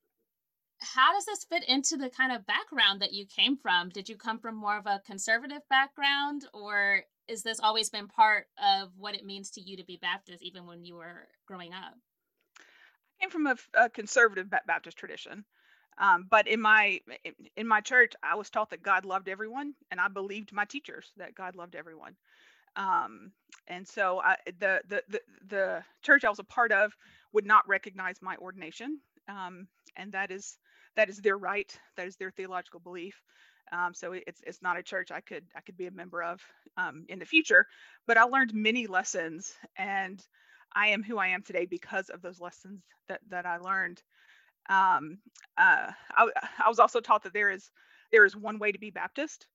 how 0.80 1.12
does 1.14 1.24
this 1.24 1.44
fit 1.44 1.64
into 1.68 1.96
the 1.96 2.10
kind 2.10 2.32
of 2.32 2.46
background 2.46 3.00
that 3.00 3.12
you 3.12 3.26
came 3.26 3.56
from? 3.56 3.88
Did 3.88 4.08
you 4.08 4.16
come 4.16 4.38
from 4.38 4.56
more 4.56 4.76
of 4.76 4.86
a 4.86 5.02
conservative 5.06 5.62
background, 5.70 6.46
or 6.52 7.02
is 7.28 7.42
this 7.42 7.60
always 7.60 7.88
been 7.88 8.08
part 8.08 8.46
of 8.62 8.90
what 8.96 9.14
it 9.14 9.24
means 9.24 9.50
to 9.50 9.60
you 9.60 9.76
to 9.76 9.84
be 9.84 9.96
Baptist, 9.96 10.42
even 10.42 10.66
when 10.66 10.84
you 10.84 10.96
were 10.96 11.28
growing 11.46 11.72
up? 11.72 11.94
I 12.58 13.22
came 13.22 13.30
from 13.30 13.46
a, 13.46 13.56
a 13.74 13.88
conservative 13.88 14.50
Baptist 14.66 14.96
tradition. 14.96 15.44
Um, 15.98 16.26
but 16.30 16.48
in 16.48 16.60
my 16.60 17.00
in 17.56 17.66
my 17.68 17.80
church, 17.80 18.12
I 18.22 18.34
was 18.34 18.50
taught 18.50 18.70
that 18.70 18.82
God 18.82 19.04
loved 19.04 19.28
everyone, 19.28 19.74
and 19.90 20.00
I 20.00 20.08
believed 20.08 20.52
my 20.52 20.64
teachers 20.64 21.12
that 21.16 21.34
God 21.34 21.56
loved 21.56 21.74
everyone. 21.76 22.16
Um, 22.76 23.32
and 23.68 23.86
so 23.86 24.20
I, 24.24 24.36
the, 24.58 24.82
the 24.88 25.02
the 25.08 25.20
the 25.48 25.84
church 26.02 26.24
I 26.24 26.30
was 26.30 26.38
a 26.38 26.44
part 26.44 26.72
of 26.72 26.92
would 27.32 27.46
not 27.46 27.68
recognize 27.68 28.16
my 28.22 28.36
ordination, 28.36 28.98
um, 29.28 29.68
and 29.96 30.12
that 30.12 30.30
is 30.30 30.58
that 30.96 31.08
is 31.08 31.18
their 31.18 31.38
right. 31.38 31.76
That 31.96 32.06
is 32.08 32.16
their 32.16 32.30
theological 32.30 32.80
belief. 32.80 33.20
Um, 33.72 33.94
so 33.94 34.12
it's 34.12 34.40
it's 34.46 34.62
not 34.62 34.78
a 34.78 34.82
church 34.82 35.10
I 35.10 35.20
could 35.20 35.44
I 35.56 35.60
could 35.60 35.76
be 35.76 35.86
a 35.86 35.90
member 35.92 36.22
of 36.22 36.40
um, 36.76 37.06
in 37.08 37.18
the 37.18 37.24
future. 37.24 37.66
But 38.06 38.18
I 38.18 38.24
learned 38.24 38.54
many 38.54 38.86
lessons, 38.86 39.54
and 39.76 40.22
I 40.74 40.88
am 40.88 41.02
who 41.02 41.18
I 41.18 41.28
am 41.28 41.42
today 41.42 41.66
because 41.66 42.10
of 42.10 42.22
those 42.22 42.40
lessons 42.40 42.82
that 43.08 43.20
that 43.30 43.46
I 43.46 43.58
learned 43.58 44.02
um, 44.68 45.18
uh, 45.58 45.92
I, 46.16 46.28
I 46.64 46.68
was 46.68 46.78
also 46.78 47.00
taught 47.00 47.24
that 47.24 47.32
there 47.34 47.50
is 47.50 47.70
there 48.12 48.24
is 48.24 48.36
one 48.36 48.58
way 48.58 48.72
to 48.72 48.78
be 48.78 48.90
Baptist, 48.90 49.46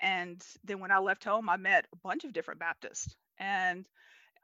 and 0.00 0.42
then 0.64 0.80
when 0.80 0.90
I 0.90 0.98
left 0.98 1.24
home, 1.24 1.48
I 1.48 1.56
met 1.56 1.86
a 1.92 1.96
bunch 1.96 2.24
of 2.24 2.32
different 2.32 2.60
Baptists, 2.60 3.16
and 3.38 3.86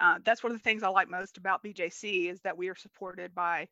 uh, 0.00 0.18
that's 0.24 0.42
one 0.42 0.52
of 0.52 0.58
the 0.58 0.62
things 0.64 0.82
I 0.82 0.88
like 0.88 1.10
most 1.10 1.38
about 1.38 1.62
BJC 1.64 2.30
is 2.30 2.40
that 2.42 2.58
we 2.58 2.68
are 2.68 2.76
supported 2.76 3.34
by 3.34 3.68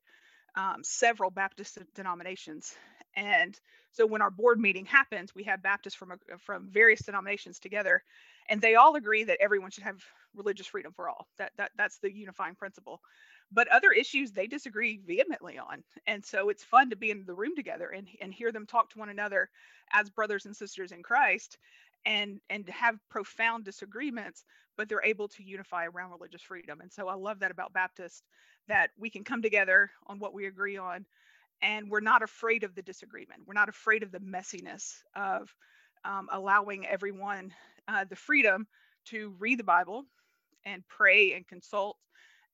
um, 0.57 0.79
several 0.83 1.31
Baptist 1.31 1.79
denominations, 1.95 2.75
and 3.17 3.59
so 3.93 4.07
when 4.07 4.23
our 4.23 4.31
board 4.31 4.61
meeting 4.61 4.87
happens, 4.87 5.35
we 5.35 5.45
have 5.45 5.63
Baptists 5.63 5.97
from 5.97 6.13
a, 6.13 6.39
from 6.39 6.69
various 6.71 7.03
denominations 7.03 7.59
together, 7.59 8.03
and 8.49 8.61
they 8.61 8.77
all 8.77 8.97
agree 8.97 9.25
that 9.25 9.39
everyone 9.41 9.71
should 9.71 9.85
have 9.85 9.99
religious 10.35 10.67
freedom 10.69 10.93
for 10.95 11.09
all. 11.09 11.27
That 11.39 11.53
that 11.59 11.73
that's 11.77 11.99
the 11.99 12.13
unifying 12.15 12.55
principle 12.55 13.01
but 13.52 13.69
other 13.69 13.92
issues 13.92 14.33
they 14.33 14.47
disagree 14.47 15.00
vehemently 15.07 15.59
on 15.59 15.83
and 16.07 16.25
so 16.25 16.49
it's 16.49 16.64
fun 16.64 16.90
to 16.90 16.97
be 16.97 17.11
in 17.11 17.25
the 17.26 17.35
room 17.35 17.57
together 17.57 17.88
and, 17.88 18.09
and 18.21 18.33
hear 18.33 18.52
them 18.52 18.66
talk 18.66 18.90
to 18.90 18.99
one 18.99 19.09
another 19.09 19.49
as 19.92 20.11
brothers 20.11 20.47
and 20.47 20.57
sisters 20.57 20.92
in 20.92 21.02
christ 21.02 21.59
and 22.07 22.40
and 22.50 22.69
have 22.69 22.97
profound 23.11 23.64
disagreements 23.64 24.45
but 24.76 24.88
they're 24.88 25.04
able 25.04 25.28
to 25.28 25.42
unify 25.45 25.85
around 25.87 26.11
religious 26.11 26.42
freedom. 26.42 26.80
And 26.80 26.90
so 26.92 27.09
i 27.09 27.14
love 27.14 27.40
that 27.40 27.50
about 27.50 27.73
baptist 27.73 28.25
that 28.69 28.90
we 28.99 29.11
can 29.11 29.25
come 29.25 29.42
together 29.42 29.90
on 30.07 30.19
what 30.19 30.35
we 30.35 30.47
agree 30.47 30.76
on 30.78 31.04
and 31.62 31.90
we're 31.90 32.00
not 32.00 32.23
afraid 32.23 32.64
of 32.64 32.75
the 32.75 32.83
disagreement. 32.83 33.42
We're 33.47 33.54
not 33.54 33.69
afraid 33.69 34.02
of 34.02 34.12
the 34.12 34.21
messiness 34.21 35.02
of 35.14 35.54
um, 36.04 36.28
allowing 36.33 36.87
everyone 36.87 37.52
uh, 37.88 38.04
the 38.09 38.16
freedom 38.16 38.66
to 39.07 39.35
read 39.38 39.59
the 39.59 39.64
bible 39.64 40.04
and 40.64 40.83
pray 40.88 41.35
and 41.35 41.47
consult 41.47 41.97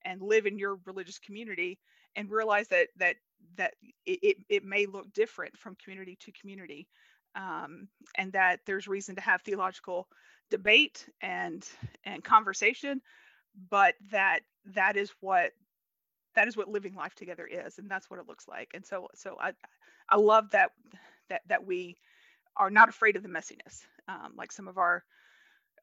and 0.06 0.22
live 0.22 0.46
in 0.46 0.58
your 0.58 0.78
religious 0.86 1.20
community 1.20 1.80
and 2.16 2.30
realize 2.30 2.68
that 2.70 2.88
that 2.98 3.16
that 3.58 3.74
it, 4.06 4.38
it 4.50 4.64
may 4.64 4.86
look 4.86 5.12
different 5.14 5.58
from 5.58 5.76
community 5.84 6.18
to 6.22 6.32
community. 6.32 6.88
Um, 7.36 7.88
and 8.16 8.32
that 8.32 8.60
there's 8.66 8.88
reason 8.88 9.16
to 9.16 9.22
have 9.22 9.42
theological 9.42 10.08
debate 10.50 11.06
and 11.22 11.66
and 12.04 12.24
conversation 12.24 13.02
but 13.70 13.94
that 14.12 14.40
that 14.74 14.96
is 14.96 15.12
what 15.20 15.52
that 16.34 16.48
is 16.48 16.56
what 16.56 16.68
living 16.68 16.94
life 16.94 17.14
together 17.14 17.46
is 17.46 17.78
and 17.78 17.90
that's 17.90 18.10
what 18.10 18.20
it 18.20 18.28
looks 18.28 18.48
like. 18.48 18.70
And 18.74 18.86
so 18.86 19.08
so 19.14 19.36
i 19.40 19.52
i 20.10 20.16
love 20.16 20.50
that 20.52 20.72
that 21.30 21.42
that 21.48 21.66
we 21.66 21.96
are 22.56 22.70
not 22.70 22.90
afraid 22.90 23.16
of 23.16 23.24
the 23.24 23.30
messiness 23.30 23.86
um, 24.08 24.34
like 24.36 24.52
some 24.52 24.68
of 24.68 24.78
our 24.78 25.04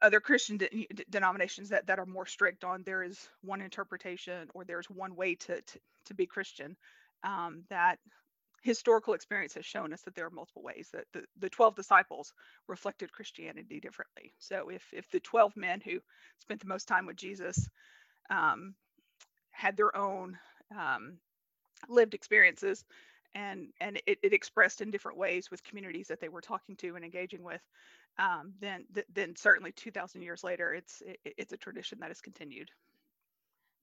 other 0.03 0.19
Christian 0.19 0.57
de- 0.57 0.87
denominations 1.09 1.69
that, 1.69 1.87
that 1.87 1.97
are 1.97 2.05
more 2.05 2.25
strict 2.25 2.63
on 2.63 2.83
there 2.83 3.03
is 3.03 3.27
one 3.41 3.61
interpretation 3.61 4.49
or 4.53 4.65
there's 4.65 4.89
one 4.89 5.15
way 5.15 5.35
to, 5.35 5.61
to, 5.61 5.79
to 6.05 6.13
be 6.13 6.25
Christian. 6.25 6.75
Um, 7.23 7.63
that 7.69 7.99
historical 8.61 9.13
experience 9.13 9.53
has 9.53 9.65
shown 9.65 9.93
us 9.93 10.01
that 10.01 10.13
there 10.13 10.25
are 10.25 10.31
multiple 10.31 10.61
ways 10.61 10.89
that 10.93 11.05
the, 11.13 11.23
the 11.39 11.49
12 11.49 11.75
disciples 11.75 12.33
reflected 12.67 13.11
Christianity 13.11 13.79
differently. 13.79 14.33
So 14.39 14.69
if, 14.69 14.83
if 14.93 15.09
the 15.09 15.19
12 15.21 15.55
men 15.55 15.81
who 15.83 15.99
spent 16.39 16.59
the 16.59 16.67
most 16.67 16.87
time 16.87 17.05
with 17.05 17.15
Jesus 17.15 17.69
um, 18.29 18.75
had 19.51 19.77
their 19.77 19.95
own 19.95 20.37
um, 20.77 21.17
lived 21.89 22.13
experiences 22.13 22.83
and, 23.35 23.69
and 23.81 24.01
it, 24.05 24.19
it 24.21 24.33
expressed 24.33 24.81
in 24.81 24.91
different 24.91 25.17
ways 25.17 25.49
with 25.49 25.63
communities 25.63 26.07
that 26.07 26.19
they 26.19 26.29
were 26.29 26.41
talking 26.41 26.75
to 26.77 26.95
and 26.95 27.03
engaging 27.03 27.43
with, 27.43 27.61
um, 28.17 28.53
then 28.59 28.85
th- 28.93 29.07
then 29.13 29.35
certainly 29.35 29.71
2,000 29.71 30.21
years 30.21 30.43
later, 30.43 30.73
it's 30.73 31.01
it, 31.05 31.19
it's 31.37 31.53
a 31.53 31.57
tradition 31.57 31.99
that 32.01 32.09
has 32.09 32.21
continued. 32.21 32.69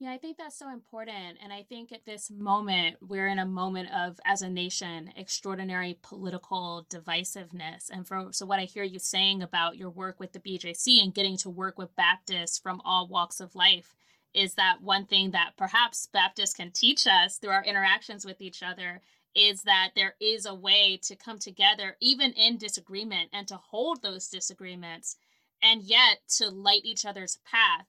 Yeah, 0.00 0.12
I 0.12 0.16
think 0.16 0.38
that's 0.38 0.58
so 0.58 0.72
important. 0.72 1.36
And 1.42 1.52
I 1.52 1.62
think 1.62 1.92
at 1.92 2.06
this 2.06 2.30
moment, 2.30 2.96
we're 3.06 3.28
in 3.28 3.38
a 3.38 3.44
moment 3.44 3.90
of, 3.94 4.18
as 4.24 4.40
a 4.40 4.48
nation, 4.48 5.12
extraordinary 5.14 5.98
political 6.00 6.86
divisiveness. 6.88 7.90
And 7.90 8.08
for 8.08 8.28
so, 8.30 8.46
what 8.46 8.58
I 8.58 8.64
hear 8.64 8.82
you 8.82 8.98
saying 8.98 9.42
about 9.42 9.76
your 9.76 9.90
work 9.90 10.18
with 10.18 10.32
the 10.32 10.40
BJC 10.40 11.02
and 11.02 11.12
getting 11.12 11.36
to 11.38 11.50
work 11.50 11.76
with 11.76 11.94
Baptists 11.96 12.58
from 12.58 12.80
all 12.82 13.08
walks 13.08 13.40
of 13.40 13.54
life 13.54 13.94
is 14.32 14.54
that 14.54 14.78
one 14.80 15.04
thing 15.04 15.32
that 15.32 15.52
perhaps 15.58 16.08
Baptists 16.10 16.54
can 16.54 16.70
teach 16.70 17.06
us 17.06 17.36
through 17.36 17.50
our 17.50 17.64
interactions 17.64 18.24
with 18.24 18.40
each 18.40 18.62
other 18.62 19.02
is 19.34 19.62
that 19.62 19.90
there 19.94 20.14
is 20.20 20.46
a 20.46 20.54
way 20.54 20.98
to 21.02 21.16
come 21.16 21.38
together, 21.38 21.96
even 22.00 22.32
in 22.32 22.58
disagreement, 22.58 23.30
and 23.32 23.46
to 23.48 23.56
hold 23.56 24.02
those 24.02 24.28
disagreements, 24.28 25.16
and 25.62 25.82
yet 25.82 26.18
to 26.36 26.48
light 26.48 26.82
each 26.84 27.04
other's 27.04 27.38
path. 27.44 27.86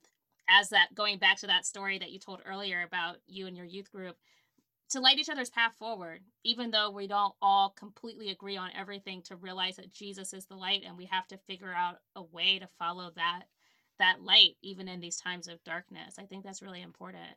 As 0.48 0.70
that 0.70 0.94
going 0.94 1.18
back 1.18 1.38
to 1.38 1.46
that 1.46 1.64
story 1.64 1.98
that 1.98 2.10
you 2.10 2.18
told 2.18 2.42
earlier 2.44 2.82
about 2.82 3.16
you 3.26 3.46
and 3.46 3.56
your 3.56 3.64
youth 3.64 3.90
group, 3.90 4.16
to 4.90 5.00
light 5.00 5.18
each 5.18 5.30
other's 5.30 5.48
path 5.48 5.72
forward, 5.78 6.20
even 6.44 6.70
though 6.70 6.90
we 6.90 7.06
don't 7.06 7.34
all 7.40 7.70
completely 7.70 8.28
agree 8.28 8.56
on 8.56 8.70
everything, 8.76 9.22
to 9.22 9.36
realize 9.36 9.76
that 9.76 9.94
Jesus 9.94 10.34
is 10.34 10.44
the 10.44 10.56
light 10.56 10.82
and 10.86 10.98
we 10.98 11.06
have 11.06 11.26
to 11.28 11.38
figure 11.38 11.72
out 11.72 12.00
a 12.14 12.22
way 12.22 12.58
to 12.58 12.68
follow 12.78 13.10
that 13.16 13.44
that 13.98 14.22
light 14.22 14.56
even 14.62 14.88
in 14.88 15.00
these 15.00 15.16
times 15.16 15.48
of 15.48 15.62
darkness. 15.64 16.16
I 16.18 16.24
think 16.24 16.44
that's 16.44 16.62
really 16.62 16.82
important. 16.82 17.36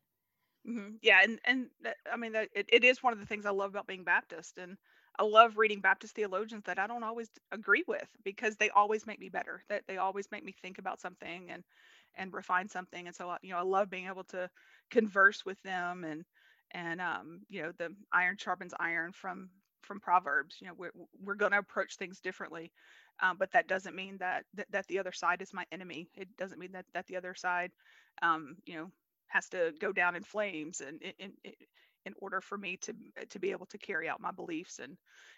Mm-hmm. 0.68 0.96
Yeah, 1.02 1.20
and 1.24 1.40
and 1.46 1.68
I 2.12 2.18
mean 2.18 2.32
that 2.34 2.50
it, 2.56 2.66
it 2.72 2.84
is 2.84 3.04
one 3.04 3.14
of 3.14 3.20
the 3.20 3.26
things 3.26 3.46
I 3.46 3.52
love 3.52 3.70
about 3.70 3.86
being 3.86 4.04
Baptist, 4.04 4.58
and 4.58 4.78
I 5.20 5.24
love 5.24 5.58
reading 5.58 5.80
Baptist 5.80 6.16
theologians 6.16 6.64
that 6.66 6.80
I 6.80 6.88
don't 6.88 7.04
always 7.04 7.30
agree 7.52 7.84
with 7.88 8.08
because 8.24 8.56
they 8.58 8.72
always 8.72 9.06
make 9.06 9.20
me 9.20 9.30
better. 9.30 9.64
That 9.70 9.84
they 9.88 9.98
always 9.98 10.28
make 10.32 10.44
me 10.44 10.54
think 10.62 10.80
about 10.80 11.00
something 11.00 11.52
and 11.52 11.64
and 12.16 12.34
refine 12.34 12.68
something. 12.68 13.06
And 13.06 13.16
so 13.16 13.36
you 13.44 13.52
know 13.52 13.60
I 13.60 13.62
love 13.64 13.92
being 13.92 14.08
able 14.08 14.24
to 14.26 14.50
converse 14.90 15.46
with 15.46 15.62
them 15.62 16.04
and 16.04 16.26
and 16.72 17.00
um 17.00 17.42
you 17.48 17.62
know 17.62 17.72
the 17.78 17.96
iron 18.12 18.36
sharpens 18.38 18.74
iron 18.80 19.12
from 19.12 19.50
from 19.84 20.00
Proverbs. 20.00 20.56
You 20.60 20.68
know 20.70 20.74
we're 20.76 20.94
we're 21.24 21.36
going 21.36 21.52
to 21.52 21.60
approach 21.60 21.96
things 21.98 22.22
differently, 22.22 22.72
um, 23.22 23.38
but 23.38 23.52
that 23.52 23.68
doesn't 23.68 23.96
mean 23.96 24.18
that, 24.18 24.46
that 24.56 24.72
that 24.72 24.88
the 24.88 24.98
other 24.98 25.12
side 25.12 25.44
is 25.44 25.54
my 25.54 25.66
enemy. 25.72 26.10
It 26.16 26.28
doesn't 26.38 26.60
mean 26.60 26.72
that 26.72 26.86
that 26.96 27.06
the 27.06 27.18
other 27.18 27.36
side 27.36 27.72
um 28.24 28.56
you 28.66 28.76
know 28.76 28.92
has 29.28 29.50
to 29.50 29.74
go 29.80 29.92
down 29.92 30.16
in 30.16 30.24
flames 30.24 30.82
and 30.82 31.02
in, 31.02 31.32
in, 31.44 31.54
in 32.06 32.14
order 32.20 32.42
for 32.42 32.58
me 32.58 32.78
to 32.78 32.94
to 33.30 33.40
be 33.40 33.52
able 33.52 33.66
to 33.68 33.78
carry 33.78 34.08
out 34.08 34.22
my 34.22 34.32
beliefs 34.32 34.80
and 34.80 34.98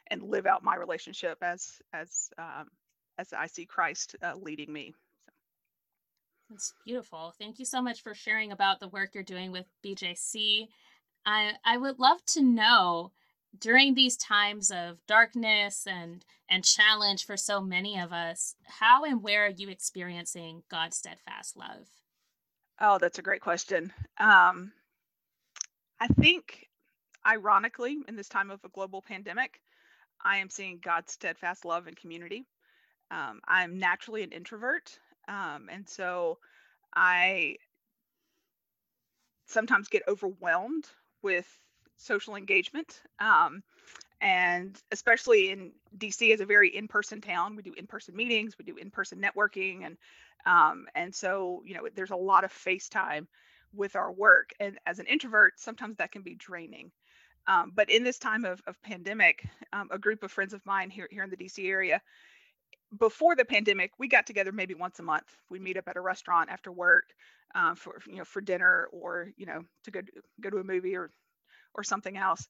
and 0.09 0.21
live 0.21 0.45
out 0.45 0.63
my 0.63 0.75
relationship 0.75 1.37
as 1.41 1.81
as 1.93 2.29
um, 2.37 2.67
as 3.17 3.33
I 3.33 3.47
see 3.47 3.65
Christ 3.65 4.15
uh, 4.21 4.33
leading 4.35 4.71
me. 4.71 4.93
So. 5.25 5.31
That's 6.49 6.73
beautiful. 6.85 7.33
Thank 7.39 7.59
you 7.59 7.65
so 7.65 7.81
much 7.81 8.01
for 8.01 8.13
sharing 8.13 8.51
about 8.51 8.79
the 8.79 8.89
work 8.89 9.11
you're 9.13 9.23
doing 9.23 9.51
with 9.51 9.65
BJC. 9.85 10.67
I 11.25 11.53
I 11.65 11.77
would 11.77 11.99
love 11.99 12.23
to 12.27 12.41
know 12.41 13.11
during 13.57 13.93
these 13.95 14.17
times 14.17 14.71
of 14.71 15.05
darkness 15.07 15.87
and 15.87 16.23
and 16.49 16.63
challenge 16.63 17.25
for 17.25 17.35
so 17.35 17.59
many 17.61 17.99
of 17.99 18.13
us, 18.13 18.55
how 18.65 19.03
and 19.03 19.21
where 19.21 19.45
are 19.45 19.49
you 19.49 19.69
experiencing 19.69 20.63
God's 20.69 20.97
steadfast 20.97 21.57
love? 21.57 21.87
Oh, 22.79 22.97
that's 22.99 23.19
a 23.19 23.23
great 23.23 23.41
question. 23.41 23.91
Um, 24.19 24.71
I 25.99 26.07
think, 26.07 26.67
ironically, 27.25 27.97
in 28.07 28.15
this 28.15 28.29
time 28.29 28.51
of 28.51 28.63
a 28.63 28.69
global 28.69 29.01
pandemic, 29.01 29.61
I 30.23 30.37
am 30.37 30.49
seeing 30.49 30.79
God's 30.79 31.13
steadfast 31.13 31.65
love 31.65 31.87
and 31.87 31.97
community. 31.97 32.45
Um, 33.11 33.41
I'm 33.47 33.79
naturally 33.79 34.23
an 34.23 34.31
introvert, 34.31 34.99
um, 35.27 35.69
and 35.71 35.87
so 35.87 36.39
I 36.95 37.57
sometimes 39.47 39.87
get 39.87 40.03
overwhelmed 40.07 40.85
with 41.23 41.47
social 41.97 42.35
engagement. 42.35 43.01
Um, 43.19 43.63
and 44.21 44.79
especially 44.91 45.51
in 45.51 45.71
DC 45.97 46.33
is 46.33 46.41
a 46.41 46.45
very 46.45 46.75
in-person 46.75 47.21
town. 47.21 47.55
We 47.55 47.63
do 47.63 47.73
in-person 47.73 48.15
meetings, 48.15 48.57
we 48.57 48.65
do 48.65 48.77
in-person 48.77 49.21
networking, 49.21 49.85
and 49.85 49.97
um, 50.47 50.85
and 50.95 51.13
so 51.13 51.61
you 51.65 51.75
know 51.75 51.87
there's 51.93 52.11
a 52.11 52.15
lot 52.15 52.43
of 52.43 52.51
FaceTime 52.51 53.27
with 53.73 53.95
our 53.95 54.11
work. 54.11 54.51
And 54.59 54.77
as 54.85 54.99
an 54.99 55.05
introvert, 55.05 55.59
sometimes 55.59 55.97
that 55.97 56.11
can 56.11 56.21
be 56.21 56.35
draining. 56.35 56.91
Um, 57.47 57.71
but 57.73 57.89
in 57.89 58.03
this 58.03 58.17
time 58.17 58.45
of, 58.45 58.61
of 58.67 58.81
pandemic, 58.81 59.45
um, 59.71 59.89
a 59.91 59.99
group 59.99 60.23
of 60.23 60.31
friends 60.31 60.53
of 60.53 60.65
mine 60.65 60.89
here 60.89 61.07
here 61.11 61.23
in 61.23 61.29
the 61.29 61.37
DC 61.37 61.69
area, 61.69 62.01
before 62.97 63.35
the 63.35 63.45
pandemic, 63.45 63.91
we 63.97 64.07
got 64.07 64.25
together 64.25 64.51
maybe 64.51 64.73
once 64.73 64.99
a 64.99 65.03
month. 65.03 65.35
We'd 65.49 65.61
meet 65.61 65.77
up 65.77 65.87
at 65.87 65.97
a 65.97 66.01
restaurant 66.01 66.49
after 66.49 66.71
work 66.71 67.05
uh, 67.55 67.75
for 67.75 67.99
you 68.07 68.17
know 68.17 68.25
for 68.25 68.41
dinner 68.41 68.87
or 68.91 69.31
you 69.37 69.45
know 69.45 69.63
to 69.83 69.91
go 69.91 70.01
go 70.41 70.49
to 70.49 70.57
a 70.57 70.63
movie 70.63 70.95
or 70.95 71.09
or 71.73 71.83
something 71.83 72.17
else. 72.17 72.47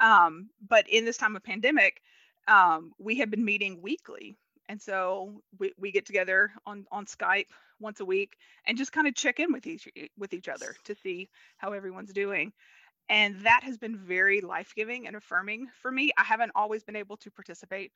Um, 0.00 0.50
but 0.66 0.88
in 0.88 1.04
this 1.04 1.16
time 1.16 1.36
of 1.36 1.42
pandemic, 1.42 2.00
um, 2.46 2.92
we 2.98 3.16
have 3.16 3.30
been 3.30 3.44
meeting 3.44 3.82
weekly. 3.82 4.36
And 4.68 4.80
so 4.80 5.42
we, 5.58 5.72
we 5.78 5.92
get 5.92 6.06
together 6.06 6.50
on, 6.66 6.86
on 6.92 7.06
Skype 7.06 7.46
once 7.80 8.00
a 8.00 8.04
week 8.04 8.36
and 8.66 8.76
just 8.76 8.92
kind 8.92 9.06
of 9.06 9.14
check 9.14 9.40
in 9.40 9.52
with 9.52 9.66
each 9.66 9.88
with 10.18 10.34
each 10.34 10.48
other 10.48 10.74
to 10.84 10.94
see 10.94 11.28
how 11.56 11.72
everyone's 11.72 12.12
doing. 12.12 12.52
And 13.08 13.40
that 13.42 13.62
has 13.62 13.78
been 13.78 13.96
very 13.96 14.42
life-giving 14.42 15.06
and 15.06 15.16
affirming 15.16 15.68
for 15.80 15.90
me. 15.90 16.10
I 16.18 16.24
haven't 16.24 16.52
always 16.54 16.82
been 16.82 16.96
able 16.96 17.16
to 17.18 17.30
participate, 17.30 17.92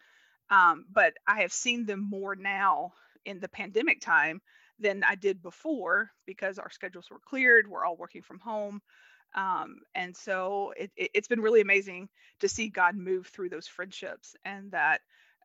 um, 0.50 0.86
but 0.90 1.14
I 1.26 1.42
have 1.42 1.52
seen 1.52 1.84
them 1.84 2.00
more 2.00 2.34
now 2.34 2.92
in 3.26 3.38
the 3.38 3.48
pandemic 3.48 4.00
time 4.00 4.40
than 4.78 5.04
I 5.04 5.14
did 5.14 5.42
before 5.42 6.10
because 6.26 6.58
our 6.58 6.70
schedules 6.70 7.10
were 7.10 7.18
cleared. 7.18 7.68
We're 7.68 7.84
all 7.84 7.96
working 7.96 8.22
from 8.22 8.38
home. 8.38 8.80
Um, 9.34 9.76
and 9.94 10.16
so 10.16 10.74
it, 10.76 10.90
it, 10.96 11.10
has 11.14 11.28
been 11.28 11.40
really 11.40 11.62
amazing 11.62 12.08
to 12.40 12.48
see 12.48 12.68
God 12.68 12.96
move 12.96 13.28
through 13.28 13.48
those 13.48 13.66
friendships 13.66 14.36
and 14.44 14.72
that, 14.72 15.00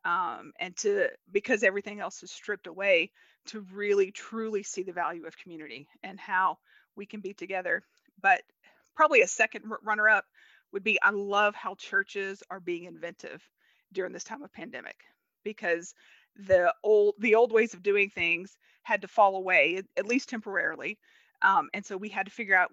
um, 0.08 0.52
and 0.58 0.74
to, 0.78 1.08
because 1.30 1.62
everything 1.62 2.00
else 2.00 2.22
is 2.22 2.30
stripped 2.30 2.66
away, 2.66 3.10
to 3.46 3.60
really 3.72 4.10
truly 4.10 4.62
see 4.62 4.82
the 4.82 4.92
value 4.92 5.26
of 5.26 5.36
community 5.36 5.86
and 6.02 6.18
how 6.18 6.58
we 6.96 7.04
can 7.04 7.20
be 7.20 7.34
together. 7.34 7.82
But 8.20 8.40
probably 8.96 9.20
a 9.20 9.28
second 9.28 9.64
runner 9.82 10.08
up 10.08 10.24
would 10.72 10.82
be 10.82 11.00
I 11.02 11.10
love 11.10 11.54
how 11.54 11.74
churches 11.74 12.42
are 12.50 12.60
being 12.60 12.84
inventive 12.84 13.42
during 13.92 14.12
this 14.12 14.24
time 14.24 14.42
of 14.42 14.52
pandemic 14.52 14.96
because 15.44 15.94
the 16.36 16.72
old 16.82 17.14
the 17.18 17.34
old 17.34 17.52
ways 17.52 17.74
of 17.74 17.82
doing 17.82 18.10
things 18.10 18.56
had 18.82 19.02
to 19.02 19.08
fall 19.08 19.36
away 19.36 19.82
at 19.96 20.06
least 20.06 20.28
temporarily 20.28 20.98
um, 21.42 21.68
and 21.74 21.84
so 21.84 21.96
we 21.96 22.08
had 22.08 22.26
to 22.26 22.32
figure 22.32 22.56
out 22.56 22.70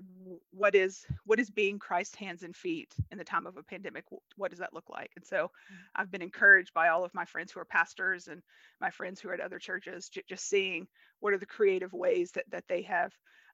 what 0.51 0.75
is 0.75 1.06
what 1.25 1.39
is 1.39 1.49
being 1.49 1.80
christ's 1.80 2.15
hands 2.15 2.43
and 2.43 2.56
feet 2.56 2.93
in 3.12 3.17
the 3.17 3.23
time 3.23 3.45
of 3.45 3.58
a 3.58 3.63
pandemic 3.63 4.04
what 4.38 4.49
does 4.49 4.60
that 4.60 4.73
look 4.73 4.89
like 4.89 5.12
and 5.15 5.25
so 5.25 5.38
mm-hmm. 5.45 5.75
i've 5.95 6.12
been 6.12 6.21
encouraged 6.21 6.73
by 6.73 6.89
all 6.89 7.04
of 7.04 7.13
my 7.13 7.25
friends 7.25 7.51
who 7.51 7.60
are 7.60 7.65
pastors 7.65 8.28
and 8.28 8.41
my 8.82 8.89
friends 8.89 9.19
who 9.19 9.30
are 9.30 9.34
at 9.34 9.39
other 9.39 9.60
churches 9.60 10.10
j- 10.10 10.23
just 10.28 10.47
seeing 10.47 10.88
what 11.19 11.34
are 11.34 11.38
the 11.38 11.45
creative 11.45 11.93
ways 11.93 12.32
that, 12.32 12.45
that 12.51 12.63
they 12.67 12.82
have 12.82 13.12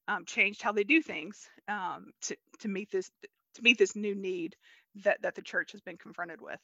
um, 0.07 0.25
changed 0.25 0.61
how 0.61 0.71
they 0.71 0.83
do 0.83 1.01
things 1.01 1.47
um, 1.67 2.07
to, 2.21 2.35
to 2.59 2.67
meet 2.67 2.91
this 2.91 3.11
to 3.55 3.61
meet 3.61 3.77
this 3.77 3.95
new 3.95 4.15
need 4.15 4.55
that, 5.03 5.21
that 5.21 5.35
the 5.35 5.41
church 5.41 5.71
has 5.71 5.81
been 5.81 5.97
confronted 5.97 6.41
with 6.41 6.59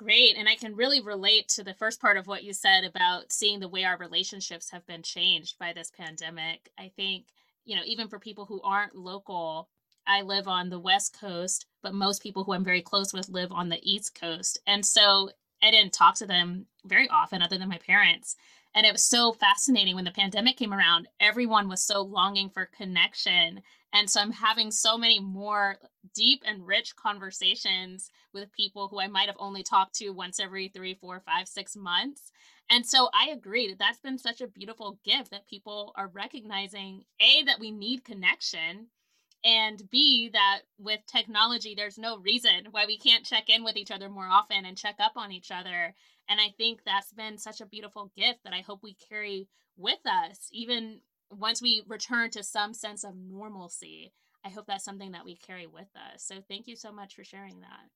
Great. 0.00 0.34
And 0.38 0.48
I 0.48 0.54
can 0.54 0.76
really 0.76 1.02
relate 1.02 1.48
to 1.48 1.62
the 1.62 1.74
first 1.74 2.00
part 2.00 2.16
of 2.16 2.26
what 2.26 2.42
you 2.42 2.54
said 2.54 2.84
about 2.84 3.30
seeing 3.30 3.60
the 3.60 3.68
way 3.68 3.84
our 3.84 3.98
relationships 3.98 4.70
have 4.70 4.86
been 4.86 5.02
changed 5.02 5.58
by 5.58 5.74
this 5.74 5.92
pandemic. 5.94 6.70
I 6.78 6.90
think 6.96 7.26
you 7.70 7.76
know, 7.76 7.82
even 7.86 8.08
for 8.08 8.18
people 8.18 8.46
who 8.46 8.60
aren't 8.62 8.96
local, 8.96 9.68
I 10.04 10.22
live 10.22 10.48
on 10.48 10.70
the 10.70 10.80
West 10.80 11.16
Coast, 11.20 11.66
but 11.84 11.94
most 11.94 12.20
people 12.20 12.42
who 12.42 12.52
I'm 12.52 12.64
very 12.64 12.82
close 12.82 13.12
with 13.12 13.28
live 13.28 13.52
on 13.52 13.68
the 13.68 13.78
East 13.88 14.18
Coast. 14.20 14.58
And 14.66 14.84
so 14.84 15.30
I 15.62 15.70
didn't 15.70 15.92
talk 15.92 16.16
to 16.16 16.26
them 16.26 16.66
very 16.84 17.08
often, 17.10 17.42
other 17.42 17.58
than 17.58 17.68
my 17.68 17.78
parents. 17.78 18.34
And 18.74 18.84
it 18.84 18.90
was 18.90 19.04
so 19.04 19.32
fascinating 19.34 19.94
when 19.94 20.04
the 20.04 20.10
pandemic 20.10 20.56
came 20.56 20.74
around. 20.74 21.06
Everyone 21.20 21.68
was 21.68 21.80
so 21.80 22.02
longing 22.02 22.50
for 22.50 22.68
connection. 22.76 23.60
And 23.92 24.10
so 24.10 24.20
I'm 24.20 24.32
having 24.32 24.72
so 24.72 24.98
many 24.98 25.20
more 25.20 25.76
deep 26.12 26.42
and 26.44 26.66
rich 26.66 26.96
conversations 26.96 28.10
with 28.34 28.52
people 28.52 28.88
who 28.88 28.98
I 29.00 29.06
might 29.06 29.28
have 29.28 29.36
only 29.38 29.62
talked 29.62 29.94
to 29.96 30.10
once 30.10 30.40
every 30.40 30.68
three, 30.74 30.94
four, 30.94 31.22
five, 31.24 31.46
six 31.46 31.76
months. 31.76 32.32
And 32.70 32.86
so 32.86 33.10
I 33.12 33.30
agree 33.30 33.68
that 33.68 33.78
that's 33.78 33.98
been 33.98 34.18
such 34.18 34.40
a 34.40 34.46
beautiful 34.46 35.00
gift 35.04 35.32
that 35.32 35.48
people 35.48 35.92
are 35.96 36.06
recognizing 36.06 37.02
A, 37.20 37.42
that 37.44 37.58
we 37.58 37.72
need 37.72 38.04
connection, 38.04 38.86
and 39.42 39.82
B, 39.90 40.30
that 40.32 40.60
with 40.78 41.00
technology, 41.06 41.74
there's 41.74 41.98
no 41.98 42.18
reason 42.18 42.68
why 42.70 42.84
we 42.86 42.98
can't 42.98 43.24
check 43.24 43.48
in 43.48 43.64
with 43.64 43.76
each 43.76 43.90
other 43.90 44.08
more 44.08 44.28
often 44.28 44.64
and 44.64 44.76
check 44.76 44.96
up 45.00 45.12
on 45.16 45.32
each 45.32 45.50
other. 45.50 45.94
And 46.28 46.40
I 46.40 46.54
think 46.56 46.80
that's 46.84 47.12
been 47.12 47.38
such 47.38 47.60
a 47.60 47.66
beautiful 47.66 48.12
gift 48.16 48.40
that 48.44 48.52
I 48.52 48.60
hope 48.60 48.80
we 48.82 48.94
carry 49.08 49.48
with 49.76 50.00
us, 50.06 50.48
even 50.52 51.00
once 51.30 51.62
we 51.62 51.82
return 51.88 52.30
to 52.30 52.42
some 52.42 52.74
sense 52.74 53.02
of 53.02 53.16
normalcy. 53.16 54.12
I 54.44 54.50
hope 54.50 54.66
that's 54.66 54.84
something 54.84 55.12
that 55.12 55.24
we 55.24 55.36
carry 55.36 55.66
with 55.66 55.88
us. 55.96 56.22
So 56.22 56.36
thank 56.48 56.66
you 56.66 56.76
so 56.76 56.92
much 56.92 57.14
for 57.14 57.24
sharing 57.24 57.60
that. 57.60 57.88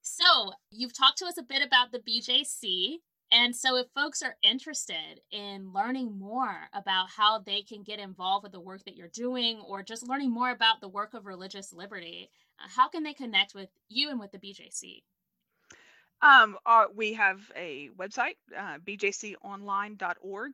So, 0.00 0.52
you've 0.70 0.96
talked 0.96 1.18
to 1.18 1.26
us 1.26 1.38
a 1.38 1.42
bit 1.42 1.60
about 1.60 1.92
the 1.92 1.98
BJC. 1.98 2.98
And 3.30 3.54
so, 3.54 3.76
if 3.76 3.86
folks 3.94 4.22
are 4.22 4.36
interested 4.42 5.20
in 5.30 5.72
learning 5.72 6.18
more 6.18 6.68
about 6.72 7.10
how 7.10 7.40
they 7.40 7.62
can 7.62 7.82
get 7.82 7.98
involved 7.98 8.42
with 8.42 8.52
the 8.52 8.60
work 8.60 8.84
that 8.84 8.96
you're 8.96 9.08
doing 9.08 9.60
or 9.60 9.82
just 9.82 10.08
learning 10.08 10.30
more 10.30 10.50
about 10.50 10.80
the 10.80 10.88
work 10.88 11.12
of 11.12 11.26
religious 11.26 11.72
liberty, 11.72 12.30
uh, 12.58 12.68
how 12.74 12.88
can 12.88 13.02
they 13.02 13.12
connect 13.12 13.54
with 13.54 13.68
you 13.88 14.08
and 14.08 14.18
with 14.18 14.32
the 14.32 14.38
BJC? 14.38 15.02
Um, 16.22 16.56
uh, 16.64 16.86
we 16.94 17.12
have 17.12 17.40
a 17.54 17.90
website, 17.98 18.36
uh, 18.56 18.78
bjconline.org. 18.78 20.52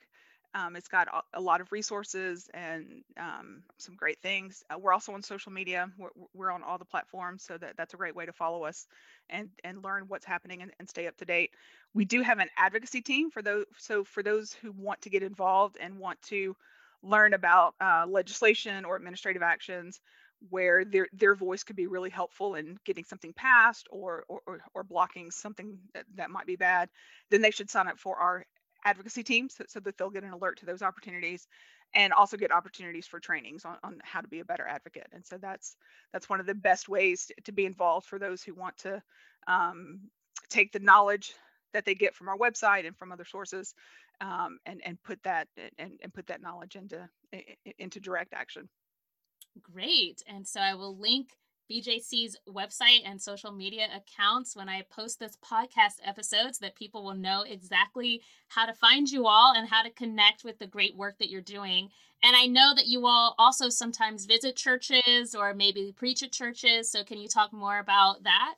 Um, 0.55 0.77
it's 0.77 0.88
got 0.88 1.09
a, 1.35 1.40
lot 1.40 1.61
of 1.61 1.73
resources 1.73 2.49
and 2.55 3.03
um, 3.19 3.64
some 3.77 3.97
great 3.97 4.21
things. 4.23 4.62
Uh, 4.71 4.79
we're 4.79 4.93
also 4.93 5.12
on 5.12 5.23
social 5.23 5.51
media. 5.51 5.90
We're, 5.99 6.11
we're, 6.33 6.51
on 6.53 6.62
all 6.62 6.79
the 6.79 6.85
platforms, 6.85 7.43
so 7.43 7.59
that, 7.59 7.77
that's 7.77 7.93
a 7.93 7.97
great 7.97 8.14
way 8.14 8.25
to 8.25 8.33
follow 8.33 8.62
us 8.64 8.87
and 9.29 9.49
and 9.64 9.83
learn 9.83 10.05
what's 10.07 10.25
happening 10.25 10.62
and, 10.62 10.71
and 10.79 10.88
stay 10.88 11.09
up 11.09 11.17
to 11.17 11.25
date. 11.25 11.51
We 11.93 12.05
do 12.05 12.23
have 12.23 12.38
an 12.38 12.49
advocacy 12.57 13.03
team 13.03 13.31
for 13.31 13.43
those. 13.43 13.67
So 13.79 14.05
for 14.05 14.23
those 14.23 14.53
who 14.53 14.71
want 14.71 15.03
to 15.03 15.11
get 15.11 15.25
involved 15.25 15.77
and 15.81 15.99
want 15.99 16.23
to 16.29 16.55
learn 17.03 17.35
about 17.35 17.75
uh, 17.81 18.07
legislation 18.09 18.85
or 18.85 18.95
administrative 18.95 19.43
actions, 19.43 20.01
where 20.51 20.85
their 20.85 21.09
their 21.12 21.35
voice 21.35 21.64
could 21.64 21.77
be 21.77 21.87
really 21.88 22.11
helpful 22.11 22.55
in 22.55 22.79
getting 22.85 23.05
something 23.05 23.33
passed 23.33 23.88
or 23.90 24.25
or, 24.29 24.40
or, 24.47 24.61
or 24.75 24.85
blocking 24.85 25.31
something 25.31 25.79
that, 25.95 26.05
that 26.14 26.31
might 26.31 26.47
be 26.47 26.57
bad, 26.57 26.88
then 27.31 27.43
they 27.43 27.51
should 27.51 27.71
sign 27.71 27.88
up 27.88 27.99
for 27.99 28.17
our 28.17 28.45
advocacy 28.85 29.23
teams 29.23 29.57
so, 29.66 29.81
that 29.81 29.97
they'll 29.97 30.11
get 30.11 30.25
an 30.25 30.33
alert 30.33 30.59
to 30.59 30.66
those 30.66 30.83
opportunities 30.83 31.47
and 31.94 32.12
also 32.12 32.37
get 32.37 32.53
opportunities 32.53 33.07
for 33.07 33.20
trainings 33.20 33.64
on, 33.64 33.77
on 33.85 33.99
how 34.03 34.20
to 34.20 34.29
be 34.29 34.40
a 34.40 34.44
better 34.44 34.66
advocate. 34.66 35.07
And 35.12 35.25
so 35.25 35.38
that's 35.38 35.77
that's 36.12 36.29
one 36.29 36.40
of 36.40 36.47
the 36.47 36.55
best 36.55 36.88
ways 36.88 37.27
to, 37.27 37.35
to 37.44 37.53
be 37.53 37.66
involved 37.66 38.07
for 38.07 38.18
those 38.18 38.42
who 38.42 38.55
want 38.55 38.77
to 38.79 39.03
um, 39.47 40.01
take 40.49 40.73
the 40.73 40.81
knowledge 40.81 41.35
that 41.73 41.85
they 41.85 41.94
get 41.94 42.14
from 42.14 42.29
our 42.29 42.37
website 42.37 42.87
and 42.87 42.97
from 42.97 43.12
other 43.12 43.25
sources 43.25 43.75
um, 44.20 44.59
and 44.66 44.81
and 44.85 45.03
put 45.03 45.23
that 45.23 45.49
and, 45.79 45.92
and 46.03 46.14
put 46.14 46.27
that 46.27 46.42
knowledge 46.42 46.77
into 46.77 47.09
into 47.79 48.01
direct 48.01 48.33
action. 48.35 48.68
Great. 49.62 50.23
And 50.27 50.47
so 50.47 50.61
i 50.61 50.75
will 50.75 50.99
link 50.99 51.31
BJC's 51.70 52.37
website 52.48 53.00
and 53.05 53.20
social 53.20 53.53
media 53.53 53.88
accounts 53.94 54.55
when 54.55 54.68
I 54.68 54.83
post 54.90 55.18
this 55.18 55.37
podcast 55.44 56.00
episode 56.05 56.55
so 56.55 56.59
that 56.62 56.77
people 56.77 57.05
will 57.05 57.14
know 57.14 57.42
exactly 57.42 58.22
how 58.48 58.66
to 58.66 58.74
find 58.74 59.11
you 59.11 59.27
all 59.27 59.55
and 59.55 59.68
how 59.68 59.83
to 59.83 59.90
connect 59.90 60.44
with 60.44 60.59
the 60.59 60.66
great 60.66 60.96
work 60.96 61.18
that 61.18 61.31
you're 61.31 61.40
doing. 61.40 61.90
And 62.22 62.37
I 62.37 62.46
know 62.46 62.74
that 62.74 62.87
you 62.87 63.07
all 63.07 63.35
also 63.38 63.68
sometimes 63.68 64.27
visit 64.27 64.57
churches 64.57 65.35
or 65.35 65.55
maybe 65.55 65.94
preach 65.96 66.22
at 66.22 66.33
churches. 66.33 66.90
So 66.90 67.05
can 67.05 67.18
you 67.18 67.29
talk 67.29 67.53
more 67.53 67.79
about 67.79 68.24
that? 68.24 68.55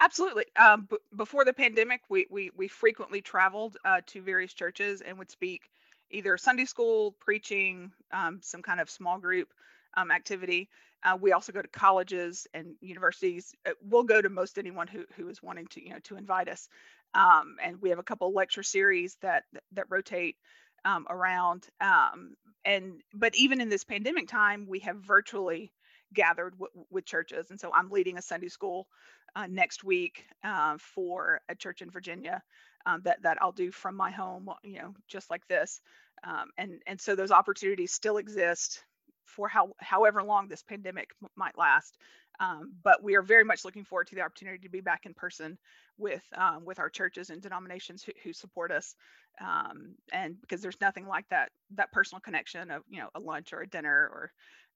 Absolutely. 0.00 0.46
Um, 0.56 0.88
b- 0.90 0.96
before 1.16 1.44
the 1.44 1.52
pandemic, 1.52 2.00
we, 2.08 2.26
we, 2.28 2.50
we 2.56 2.66
frequently 2.66 3.20
traveled 3.20 3.76
uh, 3.84 4.00
to 4.06 4.20
various 4.22 4.52
churches 4.52 5.00
and 5.00 5.16
would 5.18 5.30
speak 5.30 5.70
either 6.10 6.36
Sunday 6.36 6.64
school, 6.64 7.12
preaching, 7.20 7.92
um, 8.12 8.40
some 8.42 8.62
kind 8.62 8.80
of 8.80 8.90
small 8.90 9.18
group 9.18 9.48
um, 9.94 10.10
activity. 10.10 10.68
Uh, 11.04 11.16
we 11.20 11.32
also 11.32 11.52
go 11.52 11.62
to 11.62 11.68
colleges 11.68 12.46
and 12.54 12.74
universities. 12.80 13.54
Uh, 13.66 13.72
we'll 13.82 14.04
go 14.04 14.20
to 14.20 14.28
most 14.28 14.58
anyone 14.58 14.86
who 14.86 15.04
who 15.16 15.28
is 15.28 15.42
wanting 15.42 15.66
to 15.68 15.84
you 15.84 15.90
know 15.90 15.98
to 16.04 16.16
invite 16.16 16.48
us. 16.48 16.68
Um, 17.14 17.56
and 17.62 17.80
we 17.82 17.90
have 17.90 17.98
a 17.98 18.04
couple 18.04 18.32
lecture 18.32 18.62
series 18.62 19.16
that 19.22 19.44
that 19.72 19.86
rotate 19.90 20.36
um, 20.84 21.06
around. 21.08 21.66
Um, 21.80 22.34
and 22.64 23.00
but 23.14 23.34
even 23.34 23.60
in 23.60 23.68
this 23.68 23.84
pandemic 23.84 24.28
time, 24.28 24.66
we 24.68 24.80
have 24.80 24.96
virtually 24.96 25.72
gathered 26.14 26.52
w- 26.52 26.86
with 26.90 27.04
churches. 27.04 27.50
And 27.50 27.58
so 27.58 27.70
I'm 27.74 27.90
leading 27.90 28.18
a 28.18 28.22
Sunday 28.22 28.48
school 28.48 28.86
uh, 29.34 29.46
next 29.46 29.82
week 29.82 30.24
uh, 30.44 30.76
for 30.78 31.40
a 31.48 31.54
church 31.54 31.82
in 31.82 31.90
Virginia 31.90 32.42
um, 32.86 33.02
that 33.04 33.22
that 33.22 33.38
I'll 33.40 33.52
do 33.52 33.70
from 33.70 33.96
my 33.96 34.10
home, 34.10 34.48
you 34.62 34.78
know, 34.78 34.94
just 35.08 35.30
like 35.30 35.46
this. 35.48 35.80
Um, 36.24 36.50
and 36.58 36.82
and 36.86 37.00
so 37.00 37.14
those 37.14 37.30
opportunities 37.30 37.92
still 37.92 38.16
exist 38.18 38.84
for 39.24 39.48
how 39.48 39.72
however 39.78 40.22
long 40.22 40.48
this 40.48 40.62
pandemic 40.62 41.10
m- 41.22 41.28
might 41.36 41.56
last. 41.58 41.96
Um, 42.40 42.72
but 42.82 43.02
we 43.02 43.14
are 43.14 43.22
very 43.22 43.44
much 43.44 43.64
looking 43.64 43.84
forward 43.84 44.06
to 44.08 44.14
the 44.14 44.22
opportunity 44.22 44.58
to 44.58 44.70
be 44.70 44.80
back 44.80 45.06
in 45.06 45.14
person 45.14 45.58
with 45.98 46.22
um, 46.36 46.64
with 46.64 46.78
our 46.78 46.88
churches 46.88 47.30
and 47.30 47.42
denominations 47.42 48.02
who, 48.02 48.12
who 48.24 48.32
support 48.32 48.70
us, 48.70 48.94
um, 49.40 49.94
and 50.12 50.40
because 50.40 50.60
there's 50.60 50.80
nothing 50.80 51.06
like 51.06 51.28
that 51.30 51.50
that 51.74 51.92
personal 51.92 52.20
connection 52.20 52.70
of 52.70 52.82
you 52.88 53.00
know 53.00 53.08
a 53.14 53.20
lunch 53.20 53.52
or 53.52 53.60
a 53.60 53.68
dinner 53.68 54.10
or 54.12 54.32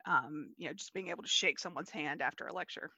um, 0.06 0.50
you 0.58 0.68
know 0.68 0.74
just 0.74 0.92
being 0.94 1.08
able 1.08 1.22
to 1.22 1.28
shake 1.28 1.58
someone's 1.58 1.90
hand 1.90 2.22
after 2.22 2.46
a 2.46 2.52
lecture. 2.52 2.90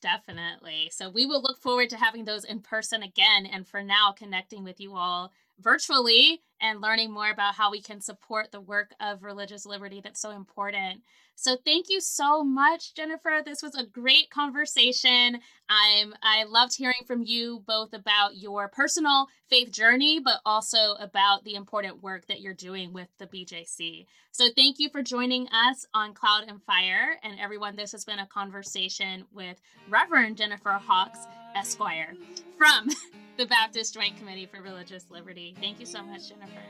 Definitely. 0.00 0.90
So 0.92 1.10
we 1.10 1.26
will 1.26 1.42
look 1.42 1.60
forward 1.60 1.90
to 1.90 1.96
having 1.96 2.24
those 2.24 2.44
in 2.44 2.60
person 2.60 3.02
again, 3.02 3.46
and 3.46 3.66
for 3.66 3.82
now, 3.82 4.12
connecting 4.16 4.62
with 4.62 4.80
you 4.80 4.94
all 4.94 5.32
virtually 5.60 6.42
and 6.60 6.80
learning 6.80 7.12
more 7.12 7.30
about 7.30 7.54
how 7.54 7.70
we 7.70 7.80
can 7.80 8.00
support 8.00 8.50
the 8.50 8.60
work 8.60 8.92
of 9.00 9.22
religious 9.22 9.64
liberty 9.64 10.00
that's 10.02 10.20
so 10.20 10.30
important. 10.30 11.02
So 11.40 11.56
thank 11.64 11.86
you 11.88 12.00
so 12.00 12.42
much, 12.42 12.94
Jennifer. 12.94 13.42
This 13.44 13.62
was 13.62 13.76
a 13.76 13.86
great 13.86 14.28
conversation. 14.28 15.38
I'm 15.68 16.14
I 16.20 16.42
loved 16.42 16.76
hearing 16.76 17.04
from 17.06 17.22
you 17.22 17.62
both 17.64 17.92
about 17.92 18.36
your 18.36 18.66
personal 18.66 19.28
faith 19.48 19.70
journey, 19.70 20.18
but 20.18 20.40
also 20.44 20.94
about 20.98 21.44
the 21.44 21.54
important 21.54 22.02
work 22.02 22.26
that 22.26 22.40
you're 22.40 22.54
doing 22.54 22.92
with 22.92 23.06
the 23.18 23.26
BJC. 23.28 24.06
So 24.32 24.48
thank 24.54 24.80
you 24.80 24.88
for 24.90 25.00
joining 25.00 25.48
us 25.48 25.86
on 25.94 26.12
Cloud 26.12 26.44
and 26.48 26.60
Fire. 26.62 27.18
And 27.22 27.38
everyone, 27.38 27.76
this 27.76 27.92
has 27.92 28.04
been 28.04 28.18
a 28.18 28.26
conversation 28.26 29.24
with 29.32 29.60
Reverend 29.88 30.38
Jennifer 30.38 30.72
Hawks, 30.72 31.20
Esquire, 31.56 32.14
from 32.56 32.88
the 33.36 33.46
Baptist 33.46 33.94
Joint 33.94 34.16
Committee 34.16 34.46
for 34.46 34.60
Religious 34.62 35.06
Liberty. 35.10 35.54
Thank 35.60 35.80
you 35.80 35.86
so 35.86 36.02
much, 36.02 36.28
Jennifer. 36.28 36.62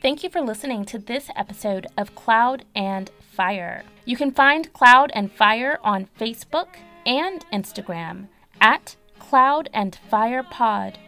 Thank 0.00 0.22
you 0.22 0.30
for 0.30 0.40
listening 0.40 0.84
to 0.86 0.98
this 0.98 1.28
episode 1.34 1.88
of 1.96 2.14
Cloud 2.14 2.64
and 2.72 3.10
Fire. 3.32 3.82
You 4.04 4.16
can 4.16 4.30
find 4.30 4.72
Cloud 4.72 5.10
and 5.12 5.32
Fire 5.32 5.80
on 5.82 6.08
Facebook 6.18 6.76
and 7.04 7.44
Instagram 7.52 8.28
at 8.60 8.94
Cloud 9.18 9.68
and 9.74 9.98
Fire 10.08 10.44
Pod. 10.44 10.98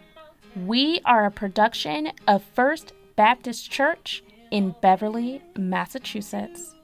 We 0.56 1.00
are 1.04 1.24
a 1.24 1.30
production 1.30 2.10
of 2.26 2.42
First 2.42 2.92
Baptist 3.14 3.70
Church 3.70 4.24
in 4.50 4.74
Beverly, 4.80 5.42
Massachusetts. 5.56 6.74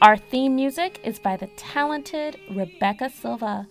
Our 0.00 0.16
theme 0.16 0.56
music 0.56 1.00
is 1.04 1.18
by 1.18 1.36
the 1.36 1.48
talented 1.56 2.38
Rebecca 2.50 3.10
Silva. 3.10 3.68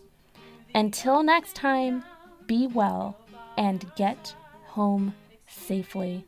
Until 0.73 1.23
next 1.23 1.55
time, 1.55 2.03
be 2.47 2.67
well 2.67 3.17
and 3.57 3.85
get 3.95 4.35
home 4.67 5.13
safely. 5.47 6.25